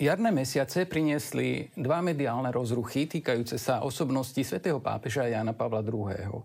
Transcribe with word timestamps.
Jarné 0.00 0.32
mesiace 0.32 0.88
priniesli 0.88 1.68
dva 1.76 2.00
mediálne 2.00 2.48
rozruchy 2.48 3.04
týkajúce 3.04 3.60
sa 3.60 3.84
osobnosti 3.84 4.40
svätého 4.40 4.80
pápeža 4.80 5.28
Jana 5.28 5.52
Pavla 5.52 5.84
II. 5.84 6.40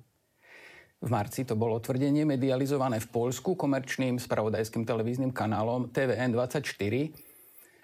V 1.00 1.08
marci 1.08 1.48
to 1.48 1.56
bolo 1.56 1.80
tvrdenie 1.80 2.28
medializované 2.28 3.00
v 3.00 3.08
Poľsku 3.08 3.56
komerčným 3.56 4.20
spravodajským 4.20 4.84
televíznym 4.84 5.32
kanálom 5.32 5.88
TVN24, 5.88 7.16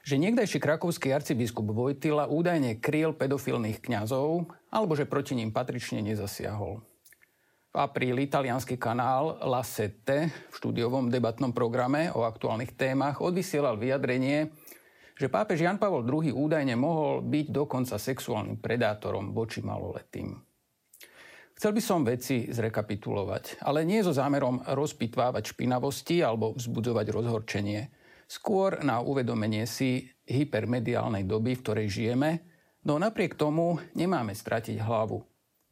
že 0.04 0.16
niekdajší 0.20 0.60
krakovský 0.60 1.16
arcibiskup 1.16 1.72
Vojtila 1.72 2.28
údajne 2.28 2.76
kryl 2.84 3.16
pedofilných 3.16 3.80
kňazov 3.80 4.52
alebo 4.76 4.92
že 5.00 5.08
proti 5.08 5.40
ním 5.40 5.56
patrične 5.56 6.04
nezasiahol. 6.04 6.84
V 7.72 7.80
apríli 7.80 8.28
italianský 8.28 8.76
kanál 8.76 9.40
La 9.40 9.64
Sette 9.64 10.36
v 10.52 10.52
štúdiovom 10.52 11.08
debatnom 11.08 11.56
programe 11.56 12.12
o 12.12 12.28
aktuálnych 12.28 12.76
témach 12.76 13.24
odvysielal 13.24 13.80
vyjadrenie, 13.80 14.52
že 15.22 15.30
pápež 15.30 15.62
Jan 15.62 15.78
Pavol 15.78 16.02
II 16.02 16.34
údajne 16.34 16.74
mohol 16.74 17.22
byť 17.22 17.54
dokonca 17.54 18.02
sexuálnym 18.02 18.58
predátorom 18.58 19.38
voči 19.38 19.62
maloletým. 19.62 20.34
Chcel 21.54 21.78
by 21.78 21.82
som 21.86 22.02
veci 22.02 22.50
zrekapitulovať, 22.50 23.62
ale 23.62 23.86
nie 23.86 24.02
so 24.02 24.10
zámerom 24.10 24.66
rozpitvávať 24.66 25.54
špinavosti 25.54 26.26
alebo 26.26 26.58
vzbudzovať 26.58 27.06
rozhorčenie. 27.14 27.82
Skôr 28.26 28.82
na 28.82 28.98
uvedomenie 29.06 29.70
si 29.70 30.10
hypermediálnej 30.26 31.30
doby, 31.30 31.54
v 31.54 31.62
ktorej 31.62 31.88
žijeme, 31.94 32.42
no 32.90 32.98
napriek 32.98 33.38
tomu 33.38 33.78
nemáme 33.94 34.34
stratiť 34.34 34.82
hlavu. 34.82 35.22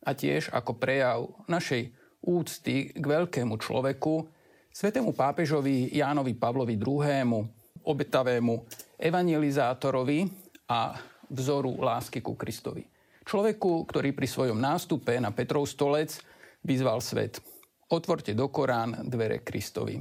A 0.06 0.14
tiež 0.14 0.54
ako 0.54 0.78
prejav 0.78 1.26
našej 1.50 1.90
úcty 2.22 2.94
k 2.94 3.02
veľkému 3.02 3.58
človeku, 3.58 4.30
svetému 4.70 5.18
pápežovi 5.18 5.90
Jánovi 5.90 6.38
Pavlovi 6.38 6.78
II 6.78 7.59
obetavému 7.90 8.54
evangelizátorovi 9.02 10.30
a 10.70 10.94
vzoru 11.34 11.82
lásky 11.82 12.22
ku 12.22 12.38
Kristovi. 12.38 12.86
Človeku, 13.26 13.86
ktorý 13.90 14.14
pri 14.14 14.26
svojom 14.30 14.58
nástupe 14.58 15.18
na 15.18 15.34
Petrov 15.34 15.66
stolec 15.66 16.22
vyzval 16.62 17.02
svet. 17.02 17.42
Otvorte 17.90 18.38
do 18.38 18.50
Korán 18.54 19.10
dvere 19.10 19.42
Kristovi. 19.42 19.98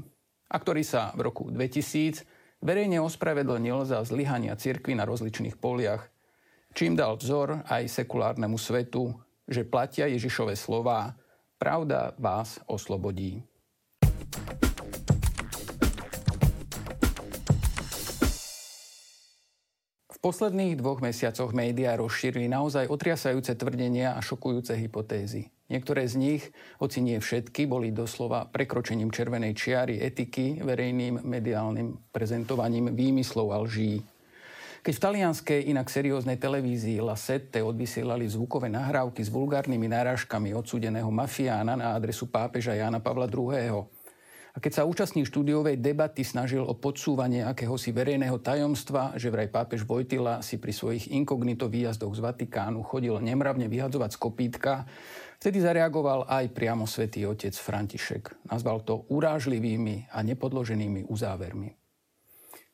A 0.48 0.56
ktorý 0.56 0.84
sa 0.84 1.12
v 1.16 1.28
roku 1.28 1.48
2000 1.48 2.60
verejne 2.60 3.00
ospravedlnil 3.00 3.84
za 3.84 4.04
zlyhania 4.04 4.56
cirkvy 4.56 4.96
na 4.96 5.04
rozličných 5.08 5.56
poliach, 5.60 6.08
čím 6.72 6.96
dal 6.96 7.16
vzor 7.16 7.64
aj 7.68 7.88
sekulárnemu 7.88 8.56
svetu, 8.56 9.12
že 9.48 9.64
platia 9.64 10.08
Ježišové 10.08 10.56
slová 10.56 11.16
Pravda 11.58 12.14
vás 12.22 12.62
oslobodí. 12.70 13.42
V 20.18 20.34
posledných 20.34 20.82
dvoch 20.82 20.98
mesiacoch 20.98 21.54
médiá 21.54 21.94
rozšírili 21.94 22.50
naozaj 22.50 22.90
otriasajúce 22.90 23.54
tvrdenia 23.54 24.18
a 24.18 24.20
šokujúce 24.20 24.74
hypotézy. 24.74 25.46
Niektoré 25.70 26.10
z 26.10 26.18
nich, 26.18 26.42
hoci 26.82 27.06
nie 27.06 27.22
všetky, 27.22 27.70
boli 27.70 27.94
doslova 27.94 28.50
prekročením 28.50 29.14
červenej 29.14 29.54
čiary 29.54 30.02
etiky, 30.02 30.58
verejným 30.66 31.22
mediálnym 31.22 32.10
prezentovaním 32.10 32.98
výmyslov 32.98 33.54
a 33.54 33.62
lží. 33.62 34.02
Keď 34.82 34.94
v 34.98 35.04
talianskej 35.06 35.60
inak 35.70 35.86
serióznej 35.86 36.34
televízii 36.34 36.98
La 36.98 37.14
Sette 37.14 37.62
odvysielali 37.62 38.26
zvukové 38.26 38.66
nahrávky 38.66 39.22
s 39.22 39.30
vulgárnymi 39.30 39.86
náražkami 39.86 40.50
odsúdeného 40.50 41.14
mafiána 41.14 41.78
na 41.78 41.94
adresu 41.94 42.26
pápeža 42.26 42.74
Jána 42.74 42.98
Pavla 42.98 43.30
II., 43.30 43.86
a 44.58 44.62
keď 44.62 44.82
sa 44.82 44.90
účastník 44.90 45.30
štúdiovej 45.30 45.78
debaty 45.78 46.26
snažil 46.26 46.66
o 46.66 46.74
podsúvanie 46.74 47.46
akéhosi 47.46 47.94
verejného 47.94 48.42
tajomstva, 48.42 49.14
že 49.14 49.30
vraj 49.30 49.46
pápež 49.54 49.86
Vojtila 49.86 50.42
si 50.42 50.58
pri 50.58 50.74
svojich 50.74 51.14
inkognito 51.14 51.70
výjazdoch 51.70 52.10
z 52.18 52.26
Vatikánu 52.26 52.82
chodil 52.82 53.14
nemravne 53.22 53.70
vyhadzovať 53.70 54.10
z 54.10 54.18
kopítka, 54.18 54.82
vtedy 55.38 55.62
zareagoval 55.62 56.26
aj 56.26 56.50
priamo 56.50 56.90
svätý 56.90 57.22
otec 57.22 57.54
František. 57.54 58.50
Nazval 58.50 58.82
to 58.82 59.06
urážlivými 59.14 60.10
a 60.10 60.26
nepodloženými 60.26 61.06
uzávermi. 61.06 61.70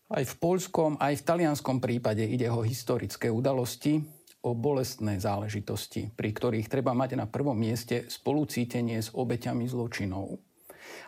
Aj 0.09 0.25
v 0.25 0.35
polskom, 0.41 0.97
aj 0.97 1.21
v 1.21 1.27
talianskom 1.29 1.85
prípade 1.85 2.25
ide 2.25 2.49
o 2.49 2.65
historické 2.65 3.29
udalosti, 3.29 4.01
o 4.41 4.57
bolestné 4.57 5.21
záležitosti, 5.21 6.09
pri 6.17 6.33
ktorých 6.33 6.73
treba 6.73 6.97
mať 6.97 7.21
na 7.21 7.29
prvom 7.29 7.61
mieste 7.61 8.09
spolucítenie 8.09 9.05
s 9.05 9.13
obeťami 9.13 9.69
zločinov. 9.69 10.54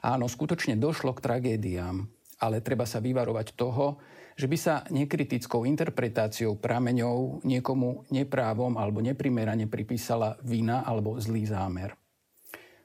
Áno, 0.05 0.29
skutočne 0.29 0.77
došlo 0.77 1.17
k 1.17 1.25
tragédiám, 1.25 2.05
ale 2.43 2.61
treba 2.61 2.85
sa 2.85 3.01
vyvarovať 3.01 3.57
toho, 3.57 3.97
že 4.37 4.45
by 4.45 4.57
sa 4.61 4.85
nekritickou 4.93 5.65
interpretáciou 5.65 6.61
prameňov 6.61 7.41
niekomu 7.49 8.05
neprávom 8.13 8.77
alebo 8.77 9.01
neprimerane 9.01 9.65
pripísala 9.65 10.37
vina 10.45 10.85
alebo 10.85 11.17
zlý 11.17 11.49
zámer. 11.49 11.97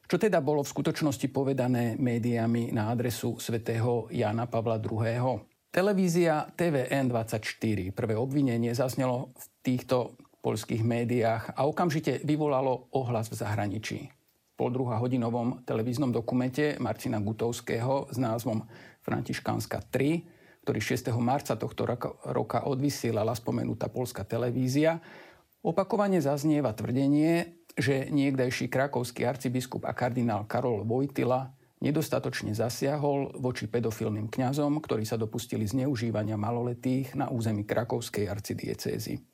Čo 0.08 0.20
teda 0.20 0.40
bolo 0.44 0.64
v 0.64 0.72
skutočnosti 0.72 1.28
povedané 1.32 1.96
médiami 2.00 2.72
na 2.72 2.92
adresu 2.92 3.40
svätého 3.40 4.12
Jana 4.12 4.48
Pavla 4.48 4.80
II. 4.80 5.40
Televízia 5.72 6.52
TVN24. 6.52 7.96
Prvé 7.96 8.20
obvinenie 8.20 8.76
zaznelo 8.76 9.32
v 9.40 9.46
týchto 9.64 10.20
poľských 10.44 10.84
médiách 10.84 11.56
a 11.56 11.64
okamžite 11.64 12.28
vyvolalo 12.28 12.92
ohlas 12.92 13.32
v 13.32 13.40
zahraničí 13.40 14.21
poldruha 14.62 15.02
hodinovom 15.02 15.66
televíznom 15.66 16.14
dokumente 16.14 16.78
Marcina 16.78 17.18
Gutovského 17.18 18.06
s 18.14 18.22
názvom 18.22 18.62
Františkánska 19.02 19.90
3, 19.90 20.62
ktorý 20.62 20.78
6. 20.78 21.10
marca 21.18 21.58
tohto 21.58 21.90
roka 22.30 22.62
odvysielala 22.70 23.34
spomenutá 23.34 23.90
polská 23.90 24.22
televízia, 24.22 25.02
opakovane 25.66 26.22
zaznieva 26.22 26.78
tvrdenie, 26.78 27.58
že 27.74 28.14
niekdajší 28.14 28.70
krakovský 28.70 29.26
arcibiskup 29.26 29.90
a 29.90 29.98
kardinál 29.98 30.46
Karol 30.46 30.86
Vojtila 30.86 31.58
nedostatočne 31.82 32.54
zasiahol 32.54 33.34
voči 33.42 33.66
pedofilným 33.66 34.30
kňazom, 34.30 34.78
ktorí 34.78 35.10
sa 35.10 35.18
dopustili 35.18 35.66
zneužívania 35.66 36.38
maloletých 36.38 37.18
na 37.18 37.34
území 37.34 37.66
krakovskej 37.66 38.30
arcidiecézy. 38.30 39.26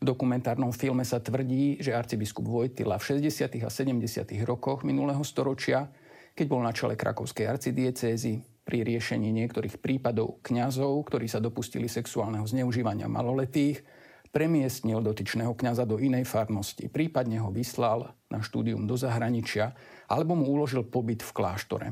V 0.00 0.08
dokumentárnom 0.08 0.72
filme 0.72 1.04
sa 1.04 1.20
tvrdí, 1.20 1.76
že 1.76 1.92
arcibiskup 1.92 2.48
Vojtila 2.48 2.96
v 2.96 3.20
60. 3.20 3.60
a 3.60 3.68
70. 3.68 4.24
rokoch 4.48 4.80
minulého 4.80 5.20
storočia, 5.20 5.92
keď 6.32 6.46
bol 6.48 6.64
na 6.64 6.72
čele 6.72 6.96
krakovskej 6.96 7.44
arcidiecézy, 7.44 8.40
pri 8.64 8.86
riešení 8.86 9.34
niektorých 9.34 9.82
prípadov 9.82 10.38
kňazov, 10.46 11.02
ktorí 11.10 11.26
sa 11.26 11.42
dopustili 11.42 11.90
sexuálneho 11.90 12.46
zneužívania 12.46 13.10
maloletých, 13.10 13.82
premiestnil 14.30 15.02
dotyčného 15.02 15.52
kňaza 15.58 15.82
do 15.84 15.98
inej 15.98 16.22
farnosti, 16.24 16.86
prípadne 16.86 17.42
ho 17.42 17.50
vyslal 17.50 18.14
na 18.30 18.38
štúdium 18.38 18.86
do 18.86 18.94
zahraničia 18.94 19.74
alebo 20.06 20.38
mu 20.38 20.46
uložil 20.54 20.86
pobyt 20.86 21.26
v 21.26 21.34
kláštore. 21.34 21.88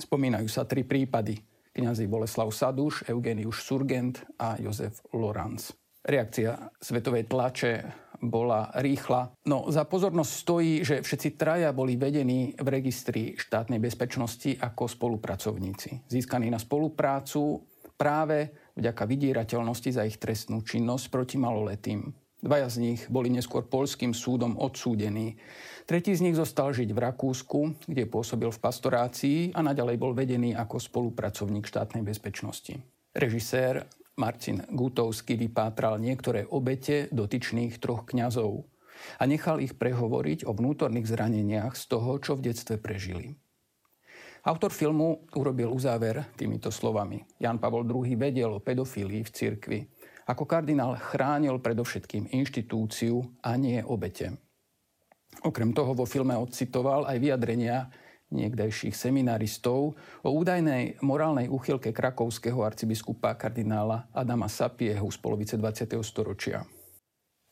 Spomínajú 0.00 0.48
sa 0.48 0.64
tri 0.64 0.82
prípady. 0.82 1.38
Kňazi 1.76 2.08
Boleslav 2.08 2.48
Saduš, 2.48 3.04
Eugeniuš 3.04 3.60
Surgent 3.60 4.24
a 4.40 4.56
Jozef 4.56 5.04
Lorenz. 5.12 5.76
Reakcia 6.06 6.70
svetovej 6.78 7.26
tlače 7.26 7.82
bola 8.22 8.70
rýchla. 8.78 9.34
No 9.50 9.66
za 9.74 9.82
pozornosť 9.84 10.32
stojí, 10.32 10.72
že 10.86 11.02
všetci 11.02 11.34
traja 11.34 11.74
boli 11.74 11.98
vedení 11.98 12.54
v 12.54 12.68
registri 12.70 13.34
štátnej 13.34 13.82
bezpečnosti 13.82 14.54
ako 14.54 14.86
spolupracovníci. 14.86 16.06
Získaní 16.06 16.46
na 16.46 16.62
spoluprácu 16.62 17.66
práve 17.98 18.70
vďaka 18.78 19.02
vydierateľnosti 19.02 19.90
za 19.90 20.06
ich 20.06 20.22
trestnú 20.22 20.62
činnosť 20.62 21.10
proti 21.10 21.36
maloletým. 21.42 22.14
Dvaja 22.36 22.68
z 22.70 22.76
nich 22.78 23.00
boli 23.10 23.32
neskôr 23.32 23.66
polským 23.66 24.14
súdom 24.14 24.54
odsúdení. 24.60 25.34
Tretí 25.88 26.14
z 26.14 26.22
nich 26.22 26.36
zostal 26.38 26.70
žiť 26.70 26.92
v 26.94 27.02
Rakúsku, 27.02 27.60
kde 27.88 28.06
pôsobil 28.06 28.52
v 28.52 28.62
pastorácii 28.62 29.38
a 29.56 29.60
naďalej 29.64 29.96
bol 29.98 30.14
vedený 30.14 30.54
ako 30.54 30.78
spolupracovník 30.78 31.66
štátnej 31.66 32.06
bezpečnosti. 32.06 32.78
Režisér 33.16 33.88
Marcin 34.16 34.64
Gutovský 34.72 35.36
vypátral 35.36 36.00
niektoré 36.00 36.48
obete 36.48 37.12
dotyčných 37.12 37.76
troch 37.76 38.08
kňazov 38.08 38.64
a 39.20 39.28
nechal 39.28 39.60
ich 39.60 39.76
prehovoriť 39.76 40.48
o 40.48 40.56
vnútorných 40.56 41.04
zraneniach 41.04 41.76
z 41.76 41.84
toho, 41.84 42.16
čo 42.16 42.32
v 42.36 42.48
detstve 42.48 42.80
prežili. 42.80 43.36
Autor 44.46 44.72
filmu 44.72 45.26
urobil 45.36 45.68
uzáver 45.68 46.32
týmito 46.38 46.72
slovami. 46.72 47.20
Jan 47.42 47.60
Pavol 47.60 47.84
II 47.84 48.14
vedel 48.16 48.56
o 48.56 48.62
pedofílii 48.62 49.26
v 49.26 49.34
cirkvi. 49.34 49.80
Ako 50.26 50.46
kardinál 50.46 50.96
chránil 50.96 51.58
predovšetkým 51.58 52.30
inštitúciu 52.30 53.20
a 53.42 53.58
nie 53.58 53.82
obete. 53.82 54.38
Okrem 55.44 55.76
toho 55.76 55.92
vo 55.92 56.08
filme 56.08 56.32
odcitoval 56.38 57.04
aj 57.04 57.18
vyjadrenia 57.20 57.90
niekdajších 58.30 58.94
seminaristov 58.94 59.94
o 60.22 60.30
údajnej 60.30 60.98
morálnej 61.02 61.46
úchylke 61.46 61.94
krakovského 61.94 62.58
arcibiskupa 62.62 63.38
kardinála 63.38 64.10
Adama 64.10 64.50
Sapiehu 64.50 65.06
z 65.10 65.18
polovice 65.22 65.54
20. 65.54 65.94
storočia. 66.02 66.66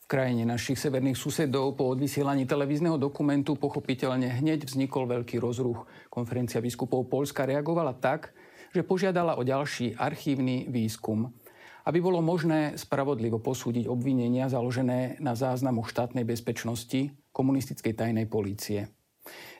V 0.05 0.07
krajine 0.07 0.45
našich 0.45 0.77
severných 0.77 1.17
susedov 1.17 1.81
po 1.81 1.89
odvysielaní 1.89 2.45
televízneho 2.45 3.01
dokumentu 3.01 3.57
pochopiteľne 3.57 4.37
hneď 4.37 4.69
vznikol 4.69 5.09
veľký 5.09 5.41
rozruch. 5.41 5.89
Konferencia 6.13 6.61
biskupov 6.61 7.09
Polska 7.09 7.49
reagovala 7.49 7.97
tak, 7.97 8.37
že 8.77 8.85
požiadala 8.85 9.41
o 9.41 9.43
ďalší 9.47 9.97
archívny 9.97 10.69
výskum. 10.69 11.33
aby 11.85 12.01
bolo 12.01 12.25
možné 12.25 12.81
spravodlivo 12.81 13.45
posúdiť 13.45 13.85
obvinenia 13.93 14.49
založené 14.49 15.21
na 15.21 15.37
záznamu 15.37 15.85
štátnej 15.85 16.25
bezpečnosti 16.25 17.13
komunistickej 17.29 17.93
tajnej 17.93 18.25
polície. 18.25 18.89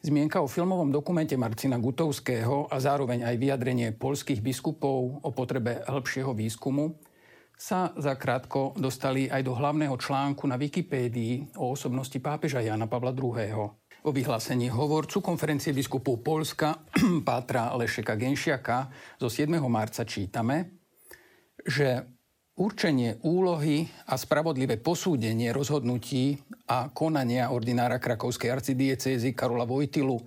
Zmienka 0.05 0.45
o 0.45 0.49
filmovom 0.51 0.93
dokumente 0.93 1.33
Marcina 1.41 1.81
Gutovského 1.81 2.69
a 2.69 2.77
zároveň 2.77 3.25
aj 3.25 3.37
vyjadrenie 3.41 3.97
polských 3.97 4.45
biskupov 4.45 5.25
o 5.25 5.31
potrebe 5.33 5.81
hĺbšieho 5.89 6.37
výskumu 6.37 7.01
sa 7.55 7.95
zakrátko 7.97 8.75
dostali 8.77 9.31
aj 9.31 9.41
do 9.47 9.57
hlavného 9.57 9.97
článku 9.97 10.45
na 10.45 10.61
Wikipédii 10.61 11.57
o 11.57 11.73
osobnosti 11.73 12.19
pápeža 12.19 12.61
Jana 12.61 12.91
Pavla 12.91 13.15
II. 13.17 13.73
O 14.05 14.13
vyhlásení 14.13 14.69
hovorcu 14.69 15.25
konferencie 15.25 15.73
biskupov 15.73 16.21
Polska 16.21 16.85
Pátra 17.29 17.73
Lešeka 17.73 18.21
Genšiaka 18.21 18.93
zo 19.17 19.33
7. 19.33 19.49
marca 19.65 20.05
čítame, 20.05 20.77
že 21.65 22.14
určenie 22.55 23.19
úlohy 23.27 23.91
a 24.07 24.15
spravodlivé 24.15 24.79
posúdenie 24.79 25.51
rozhodnutí 25.51 26.39
a 26.71 26.87
konania 26.95 27.51
ordinára 27.51 27.99
krakovskej 27.99 28.51
arcidiecézy 28.51 29.35
Karola 29.35 29.67
Vojtilu, 29.67 30.23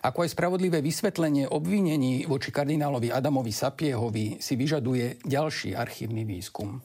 ako 0.00 0.18
aj 0.24 0.32
spravodlivé 0.32 0.80
vysvetlenie 0.80 1.50
obvinení 1.50 2.24
voči 2.24 2.48
kardinálovi 2.48 3.12
Adamovi 3.12 3.52
Sapiehovi 3.52 4.40
si 4.40 4.54
vyžaduje 4.56 5.20
ďalší 5.26 5.76
archívny 5.76 6.24
výskum. 6.24 6.80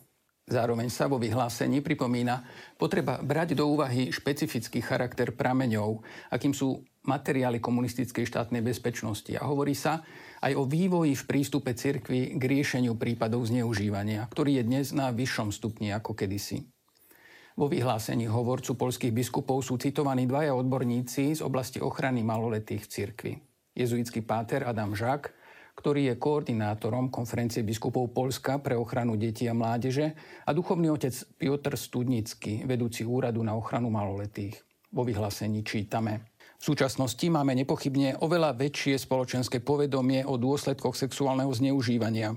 Zároveň 0.52 0.92
sa 0.92 1.08
vo 1.08 1.16
vyhlásení 1.16 1.80
pripomína 1.80 2.44
potreba 2.76 3.24
brať 3.24 3.56
do 3.56 3.72
úvahy 3.72 4.12
špecifický 4.12 4.84
charakter 4.84 5.32
prameňov, 5.32 6.04
akým 6.28 6.52
sú 6.52 6.84
materiály 7.08 7.64
komunistickej 7.64 8.28
štátnej 8.28 8.60
bezpečnosti. 8.60 9.32
A 9.40 9.48
hovorí 9.48 9.72
sa 9.72 10.04
aj 10.42 10.54
o 10.58 10.66
vývoji 10.66 11.14
v 11.14 11.24
prístupe 11.30 11.78
cirkvi 11.78 12.36
k 12.36 12.44
riešeniu 12.44 12.98
prípadov 12.98 13.46
zneužívania, 13.46 14.26
ktorý 14.28 14.62
je 14.62 14.64
dnes 14.66 14.86
na 14.92 15.14
vyššom 15.14 15.54
stupni 15.54 15.94
ako 15.94 16.18
kedysi. 16.18 16.66
Vo 17.56 17.70
vyhlásení 17.70 18.26
hovorcu 18.26 18.74
polských 18.74 19.14
biskupov 19.14 19.62
sú 19.62 19.78
citovaní 19.78 20.26
dvaja 20.26 20.58
odborníci 20.58 21.38
z 21.38 21.42
oblasti 21.46 21.78
ochrany 21.78 22.26
maloletých 22.26 22.84
v 22.84 22.92
cirkvi. 22.92 23.34
Jezuitský 23.78 24.26
páter 24.26 24.66
Adam 24.66 24.98
Žák 24.98 25.42
ktorý 25.72 26.14
je 26.14 26.22
koordinátorom 26.22 27.08
konferencie 27.10 27.64
biskupov 27.64 28.12
Polska 28.12 28.60
pre 28.60 28.76
ochranu 28.76 29.16
detí 29.16 29.48
a 29.48 29.56
mládeže 29.56 30.14
a 30.46 30.52
duchovný 30.52 30.92
otec 30.92 31.16
Piotr 31.40 31.74
Studnický, 31.80 32.68
vedúci 32.68 33.08
úradu 33.08 33.42
na 33.42 33.56
ochranu 33.56 33.90
maloletých. 33.90 34.62
Vo 34.92 35.08
vyhlásení 35.08 35.64
čítame. 35.64 36.31
V 36.58 36.64
súčasnosti 36.64 37.26
máme 37.30 37.54
nepochybne 37.56 38.20
oveľa 38.20 38.58
väčšie 38.58 39.00
spoločenské 39.00 39.64
povedomie 39.64 40.26
o 40.26 40.36
dôsledkoch 40.36 40.98
sexuálneho 40.98 41.50
zneužívania. 41.54 42.36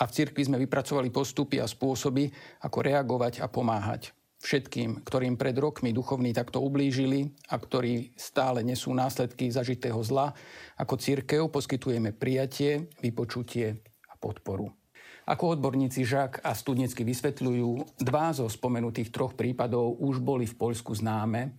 A 0.00 0.02
v 0.08 0.14
cirkvi 0.14 0.48
sme 0.48 0.60
vypracovali 0.60 1.12
postupy 1.12 1.60
a 1.60 1.68
spôsoby, 1.68 2.32
ako 2.64 2.78
reagovať 2.80 3.44
a 3.44 3.46
pomáhať 3.46 4.16
všetkým, 4.42 5.06
ktorým 5.06 5.38
pred 5.38 5.54
rokmi 5.54 5.94
duchovní 5.94 6.34
takto 6.34 6.58
ublížili 6.58 7.30
a 7.48 7.56
ktorí 7.56 8.10
stále 8.18 8.66
nesú 8.66 8.90
následky 8.90 9.46
zažitého 9.48 10.02
zla, 10.02 10.34
ako 10.74 10.98
církev 10.98 11.46
poskytujeme 11.46 12.10
prijatie, 12.10 12.90
vypočutie 12.98 13.78
a 14.10 14.14
podporu. 14.18 14.74
Ako 15.22 15.54
odborníci 15.54 16.02
Žak 16.02 16.42
a 16.42 16.50
Studnecky 16.50 17.06
vysvetľujú, 17.06 18.02
dva 18.02 18.34
zo 18.34 18.50
spomenutých 18.50 19.14
troch 19.14 19.38
prípadov 19.38 20.02
už 20.02 20.18
boli 20.18 20.50
v 20.50 20.58
Poľsku 20.58 20.98
známe 20.98 21.54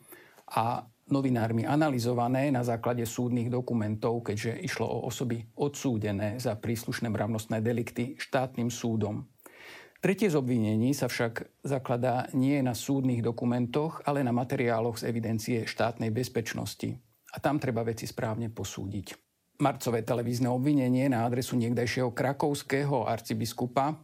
a 0.51 0.83
novinármi 1.13 1.69
analyzované 1.69 2.49
na 2.49 2.65
základe 2.65 3.05
súdnych 3.05 3.53
dokumentov, 3.53 4.25
keďže 4.25 4.57
išlo 4.65 4.89
o 4.89 4.97
osoby 5.05 5.45
odsúdené 5.53 6.41
za 6.41 6.57
príslušné 6.57 7.13
mravnostné 7.13 7.61
delikty 7.61 8.17
štátnym 8.17 8.73
súdom 8.73 9.29
Tretie 10.03 10.27
z 10.27 10.35
obvinení 10.35 10.91
sa 10.91 11.07
však 11.07 11.63
zakladá 11.63 12.27
nie 12.35 12.59
na 12.59 12.75
súdnych 12.75 13.23
dokumentoch, 13.23 14.03
ale 14.03 14.19
na 14.19 14.35
materiáloch 14.35 14.99
z 14.99 15.07
evidencie 15.07 15.63
štátnej 15.63 16.11
bezpečnosti. 16.11 16.99
A 17.31 17.39
tam 17.39 17.55
treba 17.55 17.87
veci 17.87 18.03
správne 18.03 18.51
posúdiť. 18.51 19.15
Marcové 19.63 20.03
televízne 20.03 20.51
obvinenie 20.51 21.07
na 21.07 21.23
adresu 21.23 21.55
niekdajšieho 21.55 22.11
krakovského 22.11 23.07
arcibiskupa 23.07 23.95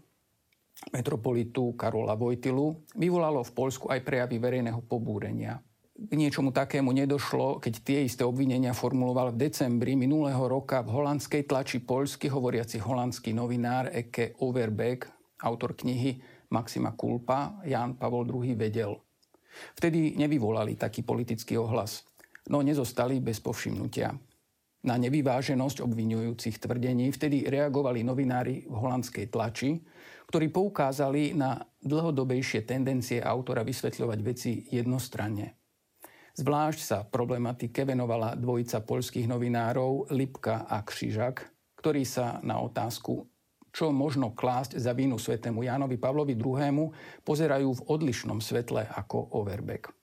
metropolitu 0.95 1.75
Karola 1.75 2.15
Vojtilu 2.15 2.87
vyvolalo 2.95 3.43
v 3.43 3.51
Polsku 3.51 3.91
aj 3.91 3.99
prejavy 3.99 4.39
verejného 4.39 4.79
pobúrenia. 4.87 5.59
K 5.99 6.15
niečomu 6.15 6.55
takému 6.55 6.95
nedošlo, 6.95 7.59
keď 7.59 7.73
tie 7.83 7.99
isté 8.07 8.23
obvinenia 8.23 8.71
formuloval 8.71 9.35
v 9.35 9.51
decembri 9.51 9.99
minulého 9.99 10.39
roka 10.47 10.79
v 10.79 10.95
holandskej 10.95 11.43
tlači 11.43 11.83
poľsky 11.83 12.31
hovoriaci 12.31 12.79
holandský 12.79 13.35
novinár 13.35 13.91
Eke 13.91 14.31
Overbeck 14.39 15.11
autor 15.43 15.75
knihy 15.75 16.23
Maxima 16.55 16.95
Kulpa, 16.95 17.59
Ján 17.67 17.99
Pavol 17.99 18.31
II 18.31 18.55
vedel. 18.55 18.95
Vtedy 19.75 20.15
nevyvolali 20.15 20.79
taký 20.79 21.03
politický 21.03 21.59
ohlas, 21.59 22.07
no 22.47 22.63
nezostali 22.63 23.19
bez 23.19 23.43
povšimnutia. 23.43 24.15
Na 24.87 24.95
nevyváženosť 24.95 25.83
obvinujúcich 25.83 26.63
tvrdení 26.63 27.11
vtedy 27.11 27.43
reagovali 27.43 28.07
novinári 28.07 28.63
v 28.63 28.71
holandskej 28.71 29.27
tlači, 29.27 29.83
ktorí 30.31 30.47
poukázali 30.47 31.35
na 31.35 31.59
dlhodobejšie 31.83 32.63
tendencie 32.63 33.19
autora 33.19 33.67
vysvetľovať 33.67 34.19
veci 34.23 34.63
jednostranne. 34.71 35.58
Zvlášť 36.37 36.79
sa 36.81 36.97
problematike 37.07 37.87
venovala 37.87 38.37
dvojica 38.37 38.85
poľských 38.85 39.25
novinárov 39.25 40.13
Lipka 40.13 40.69
a 40.69 40.85
Křižak, 40.85 41.49
ktorí 41.79 42.05
sa 42.05 42.43
na 42.45 42.61
otázku 42.61 43.25
čo 43.69 43.93
možno 43.93 44.33
klásť 44.33 44.81
za 44.81 44.91
vínu 44.97 45.21
svetému 45.21 45.61
Jánovi 45.61 46.01
Pavlovi 46.01 46.33
II. 46.33 46.89
pozerajú 47.21 47.69
v 47.77 47.85
odlišnom 47.85 48.41
svetle 48.41 48.85
ako 48.89 49.37
Overbeck. 49.37 49.93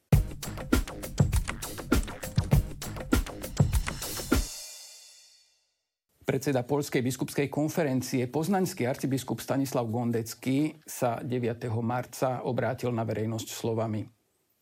Predseda 6.27 6.67
Polskej 6.67 7.07
biskupskej 7.07 7.47
konferencie 7.47 8.27
poznaňský 8.27 8.83
arcibiskup 8.83 9.39
Stanislav 9.39 9.87
Gondecký 9.87 10.75
sa 10.83 11.23
9. 11.23 11.71
marca 11.87 12.43
obrátil 12.43 12.91
na 12.91 13.07
verejnosť 13.07 13.47
slovami. 13.47 14.16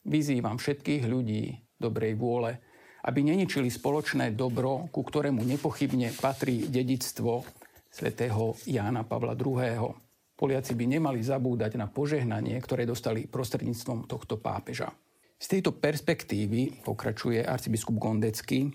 Vyzývam 0.04 0.61
všetkých 0.61 1.08
ľudí 1.08 1.64
dobrej 1.80 2.14
vôle, 2.20 2.61
aby 3.04 3.20
neničili 3.20 3.68
spoločné 3.68 4.32
dobro, 4.32 4.88
ku 4.88 5.04
ktorému 5.04 5.44
nepochybne 5.44 6.12
patrí 6.16 6.68
dedictvo 6.68 7.44
svätého 7.88 8.56
Jána 8.64 9.04
Pavla 9.04 9.37
II. 9.37 9.92
Poliaci 10.34 10.73
by 10.75 10.84
nemali 10.99 11.20
zabúdať 11.23 11.78
na 11.78 11.87
požehnanie, 11.87 12.58
ktoré 12.58 12.84
dostali 12.84 13.28
prostredníctvom 13.28 14.08
tohto 14.08 14.40
pápeža. 14.40 14.90
Z 15.38 15.46
tejto 15.56 15.76
perspektívy, 15.76 16.82
pokračuje 16.82 17.44
arcibiskup 17.44 17.96
Gondecký, 18.00 18.73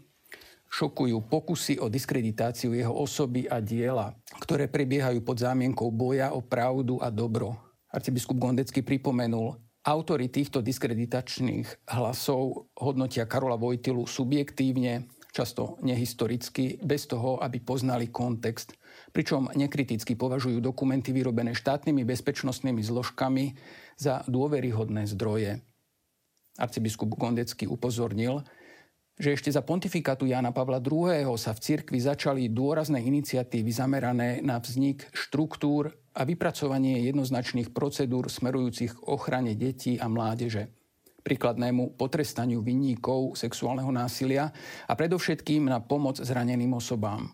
šokujú 0.70 1.18
pokusy 1.26 1.82
o 1.82 1.90
diskreditáciu 1.90 2.78
jeho 2.78 2.94
osoby 2.94 3.50
a 3.50 3.58
diela, 3.58 4.14
ktoré 4.38 4.70
prebiehajú 4.70 5.20
pod 5.26 5.42
zámienkou 5.42 5.90
boja 5.90 6.32
o 6.32 6.40
pravdu 6.40 7.02
a 7.02 7.10
dobro. 7.10 7.58
Arcibiskup 7.90 8.38
Gondecký 8.38 8.86
pripomenul, 8.86 9.58
autory 9.86 10.28
týchto 10.28 10.60
diskreditačných 10.60 11.92
hlasov 11.96 12.72
hodnotia 12.76 13.24
Karola 13.30 13.56
Vojtilu 13.56 14.04
subjektívne, 14.04 15.08
často 15.32 15.80
nehistoricky, 15.86 16.82
bez 16.84 17.08
toho, 17.08 17.40
aby 17.40 17.62
poznali 17.64 18.12
kontext, 18.12 18.76
pričom 19.16 19.48
nekriticky 19.56 20.18
považujú 20.20 20.60
dokumenty 20.60 21.16
vyrobené 21.16 21.56
štátnymi 21.56 22.04
bezpečnostnými 22.04 22.82
zložkami 22.84 23.56
za 23.96 24.26
dôveryhodné 24.28 25.08
zdroje. 25.08 25.64
Arcibiskup 26.60 27.16
Gondecký 27.16 27.72
upozornil, 27.72 28.44
že 29.20 29.36
ešte 29.36 29.52
za 29.52 29.60
pontifikátu 29.60 30.28
Jána 30.28 30.56
Pavla 30.56 30.80
II. 30.80 31.36
sa 31.36 31.52
v 31.52 31.60
cirkvi 31.60 32.00
začali 32.00 32.48
dôrazné 32.52 33.04
iniciatívy 33.04 33.72
zamerané 33.72 34.40
na 34.40 34.60
vznik 34.64 35.08
štruktúr 35.12 35.92
a 36.20 36.28
vypracovanie 36.28 37.08
jednoznačných 37.08 37.72
procedúr 37.72 38.28
smerujúcich 38.28 39.00
k 39.00 39.04
ochrane 39.08 39.56
detí 39.56 39.96
a 39.96 40.12
mládeže 40.12 40.76
príkladnému 41.24 41.96
potrestaniu 42.00 42.64
vinníkov 42.64 43.38
sexuálneho 43.38 43.92
násilia 43.92 44.52
a 44.88 44.94
predovšetkým 44.96 45.68
na 45.68 45.78
pomoc 45.84 46.18
zraneným 46.18 46.74
osobám. 46.76 47.30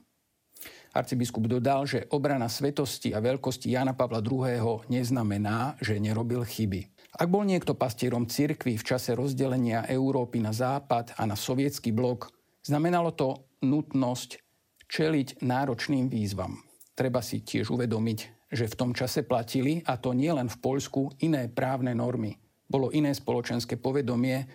Arcibiskup 0.96 1.51
dodal, 1.51 1.84
že 1.84 2.08
obrana 2.12 2.48
svetosti 2.48 3.12
a 3.12 3.20
veľkosti 3.20 3.72
Jana 3.72 3.92
Pavla 3.92 4.24
II. 4.24 4.88
neznamená, 4.88 5.75
že 5.84 6.00
nerobil 6.00 6.48
chyby. 6.48 6.88
Ak 7.15 7.27
bol 7.27 7.44
niekto 7.44 7.75
pastierom 7.75 8.27
cirkvy 8.27 8.80
v 8.80 8.84
čase 8.84 9.12
rozdelenia 9.15 9.88
Európy 9.88 10.39
na 10.39 10.56
západ 10.56 11.15
a 11.20 11.27
na 11.27 11.36
sovietský 11.36 11.92
blok, 11.92 12.32
znamenalo 12.63 13.12
to 13.12 13.44
nutnosť 13.63 14.39
čeliť 14.88 15.44
náročným 15.44 16.08
výzvam. 16.08 16.63
Treba 16.96 17.20
si 17.20 17.44
tiež 17.44 17.75
uvedomiť, 17.75 18.35
že 18.52 18.70
v 18.70 18.78
tom 18.78 18.92
čase 18.94 19.25
platili, 19.25 19.82
a 19.86 19.98
to 19.98 20.14
nie 20.14 20.30
len 20.30 20.50
v 20.50 20.58
Poľsku, 20.62 21.22
iné 21.25 21.50
právne 21.50 21.94
normy– 21.94 22.38
bolo 22.66 22.90
iné 22.90 23.14
spoločenské 23.14 23.78
povedomie 23.78 24.46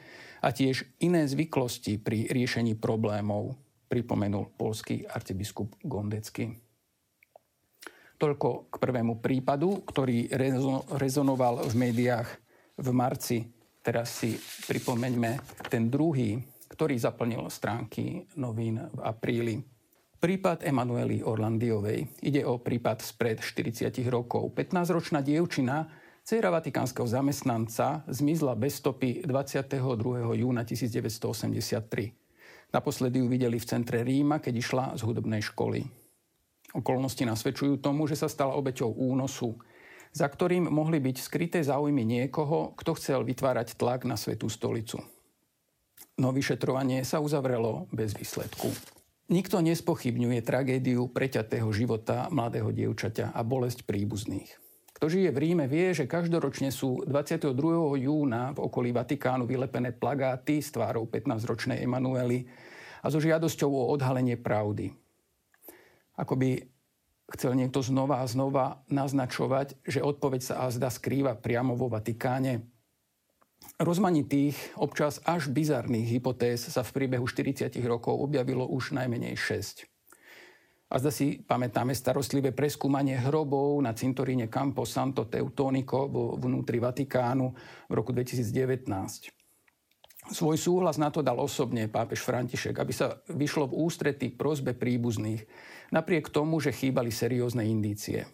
a 0.43 0.49
tiež 0.51 0.99
iné 1.05 1.27
zvyklosti 1.31 2.03
pri 2.03 2.27
riešení 2.31 2.75
problémov, 2.81 3.55
pripomenul 3.87 4.51
polský 4.59 5.07
arcibiskup 5.07 5.79
Gondecký. 5.83 6.59
Toľko 8.21 8.69
k 8.69 8.75
prvému 8.77 9.25
prípadu, 9.25 9.81
ktorý 9.87 10.29
rezonoval 10.93 11.65
v 11.65 11.75
médiách 11.75 12.29
v 12.77 12.89
marci. 12.93 13.39
Teraz 13.81 14.21
si 14.21 14.37
pripomeňme 14.69 15.41
ten 15.73 15.89
druhý, 15.89 16.37
ktorý 16.69 17.01
zaplnil 17.01 17.49
stránky 17.49 18.29
novín 18.37 18.77
v 18.77 18.99
apríli. 19.01 19.57
Prípad 20.21 20.69
Emanuely 20.69 21.25
Orlandiovej. 21.25 22.21
Ide 22.29 22.45
o 22.45 22.61
prípad 22.61 23.01
spred 23.01 23.41
40 23.41 23.89
rokov. 24.13 24.53
15-ročná 24.53 25.25
dievčina, 25.25 25.89
dcera 26.21 26.53
vatikánskeho 26.53 27.09
zamestnanca, 27.09 28.05
zmizla 28.05 28.53
bez 28.53 28.85
stopy 28.85 29.25
22. 29.25 29.81
júna 30.37 30.61
1983. 30.69 32.13
Naposledy 32.69 33.25
ju 33.25 33.33
videli 33.33 33.57
v 33.57 33.65
centre 33.65 34.05
Ríma, 34.05 34.45
keď 34.45 34.55
išla 34.61 34.85
z 35.01 35.09
hudobnej 35.09 35.41
školy. 35.41 35.89
Okolnosti 36.77 37.25
nasvedčujú 37.25 37.81
tomu, 37.81 38.05
že 38.05 38.21
sa 38.21 38.29
stala 38.29 38.53
obeťou 38.61 38.93
únosu, 38.93 39.57
za 40.13 40.29
ktorým 40.29 40.69
mohli 40.69 41.01
byť 41.01 41.17
skryté 41.17 41.65
záujmy 41.65 42.05
niekoho, 42.05 42.77
kto 42.77 42.93
chcel 43.01 43.25
vytvárať 43.25 43.81
tlak 43.81 44.05
na 44.05 44.21
Svetú 44.21 44.53
stolicu. 44.53 45.01
No 46.21 46.29
vyšetrovanie 46.29 47.09
sa 47.09 47.25
uzavrelo 47.25 47.89
bez 47.89 48.13
výsledku. 48.13 49.00
Nikto 49.31 49.63
nespochybňuje 49.63 50.43
tragédiu 50.43 51.07
preťatého 51.07 51.71
života 51.71 52.27
mladého 52.35 52.75
dievčaťa 52.75 53.31
a 53.31 53.47
bolesť 53.47 53.87
príbuzných. 53.87 54.59
Kto 54.91 55.07
žije 55.07 55.31
v 55.31 55.39
Ríme, 55.39 55.71
vie, 55.71 55.95
že 55.95 56.11
každoročne 56.11 56.75
sú 56.75 57.07
22. 57.07 57.55
júna 58.03 58.51
v 58.51 58.59
okolí 58.59 58.91
Vatikánu 58.91 59.47
vylepené 59.47 59.95
plagáty 59.95 60.59
s 60.59 60.75
tvárou 60.75 61.07
15-ročnej 61.07 61.79
Emanuely 61.79 62.43
a 63.01 63.07
so 63.07 63.23
žiadosťou 63.23 63.71
o 63.71 63.95
odhalenie 63.95 64.35
pravdy. 64.35 64.91
Ako 66.19 66.35
by 66.35 66.67
chcel 67.31 67.55
niekto 67.55 67.87
znova 67.87 68.27
a 68.27 68.27
znova 68.27 68.83
naznačovať, 68.91 69.79
že 69.87 70.03
odpoveď 70.03 70.41
sa 70.43 70.55
azda 70.67 70.91
skrýva 70.91 71.39
priamo 71.39 71.79
vo 71.79 71.87
Vatikáne. 71.87 72.80
Rozmanitých, 73.81 74.77
občas 74.77 75.25
až 75.25 75.49
bizarných 75.49 76.21
hypotéz 76.21 76.69
sa 76.69 76.85
v 76.85 77.01
priebehu 77.01 77.25
40 77.25 77.73
rokov 77.89 78.13
objavilo 78.13 78.69
už 78.69 78.93
najmenej 78.93 79.41
6. 79.41 79.89
A 80.93 81.01
zda 81.01 81.09
si 81.09 81.41
pamätáme 81.41 81.97
starostlivé 81.97 82.53
preskúmanie 82.53 83.17
hrobov 83.17 83.81
na 83.81 83.97
cintoríne 83.97 84.53
Campo 84.53 84.85
Santo 84.85 85.33
Teutonico 85.33 86.13
vo 86.13 86.37
vnútri 86.37 86.77
Vatikánu 86.77 87.57
v 87.89 87.93
roku 87.97 88.13
2019. 88.13 88.85
Svoj 90.29 90.61
súhlas 90.61 91.01
na 91.01 91.09
to 91.09 91.25
dal 91.25 91.41
osobne 91.41 91.89
pápež 91.89 92.21
František, 92.21 92.77
aby 92.77 92.93
sa 92.93 93.17
vyšlo 93.33 93.73
v 93.73 93.81
ústretí 93.81 94.29
prozbe 94.29 94.77
príbuzných, 94.77 95.49
napriek 95.89 96.29
tomu, 96.29 96.61
že 96.61 96.77
chýbali 96.77 97.09
seriózne 97.09 97.65
indície. 97.65 98.29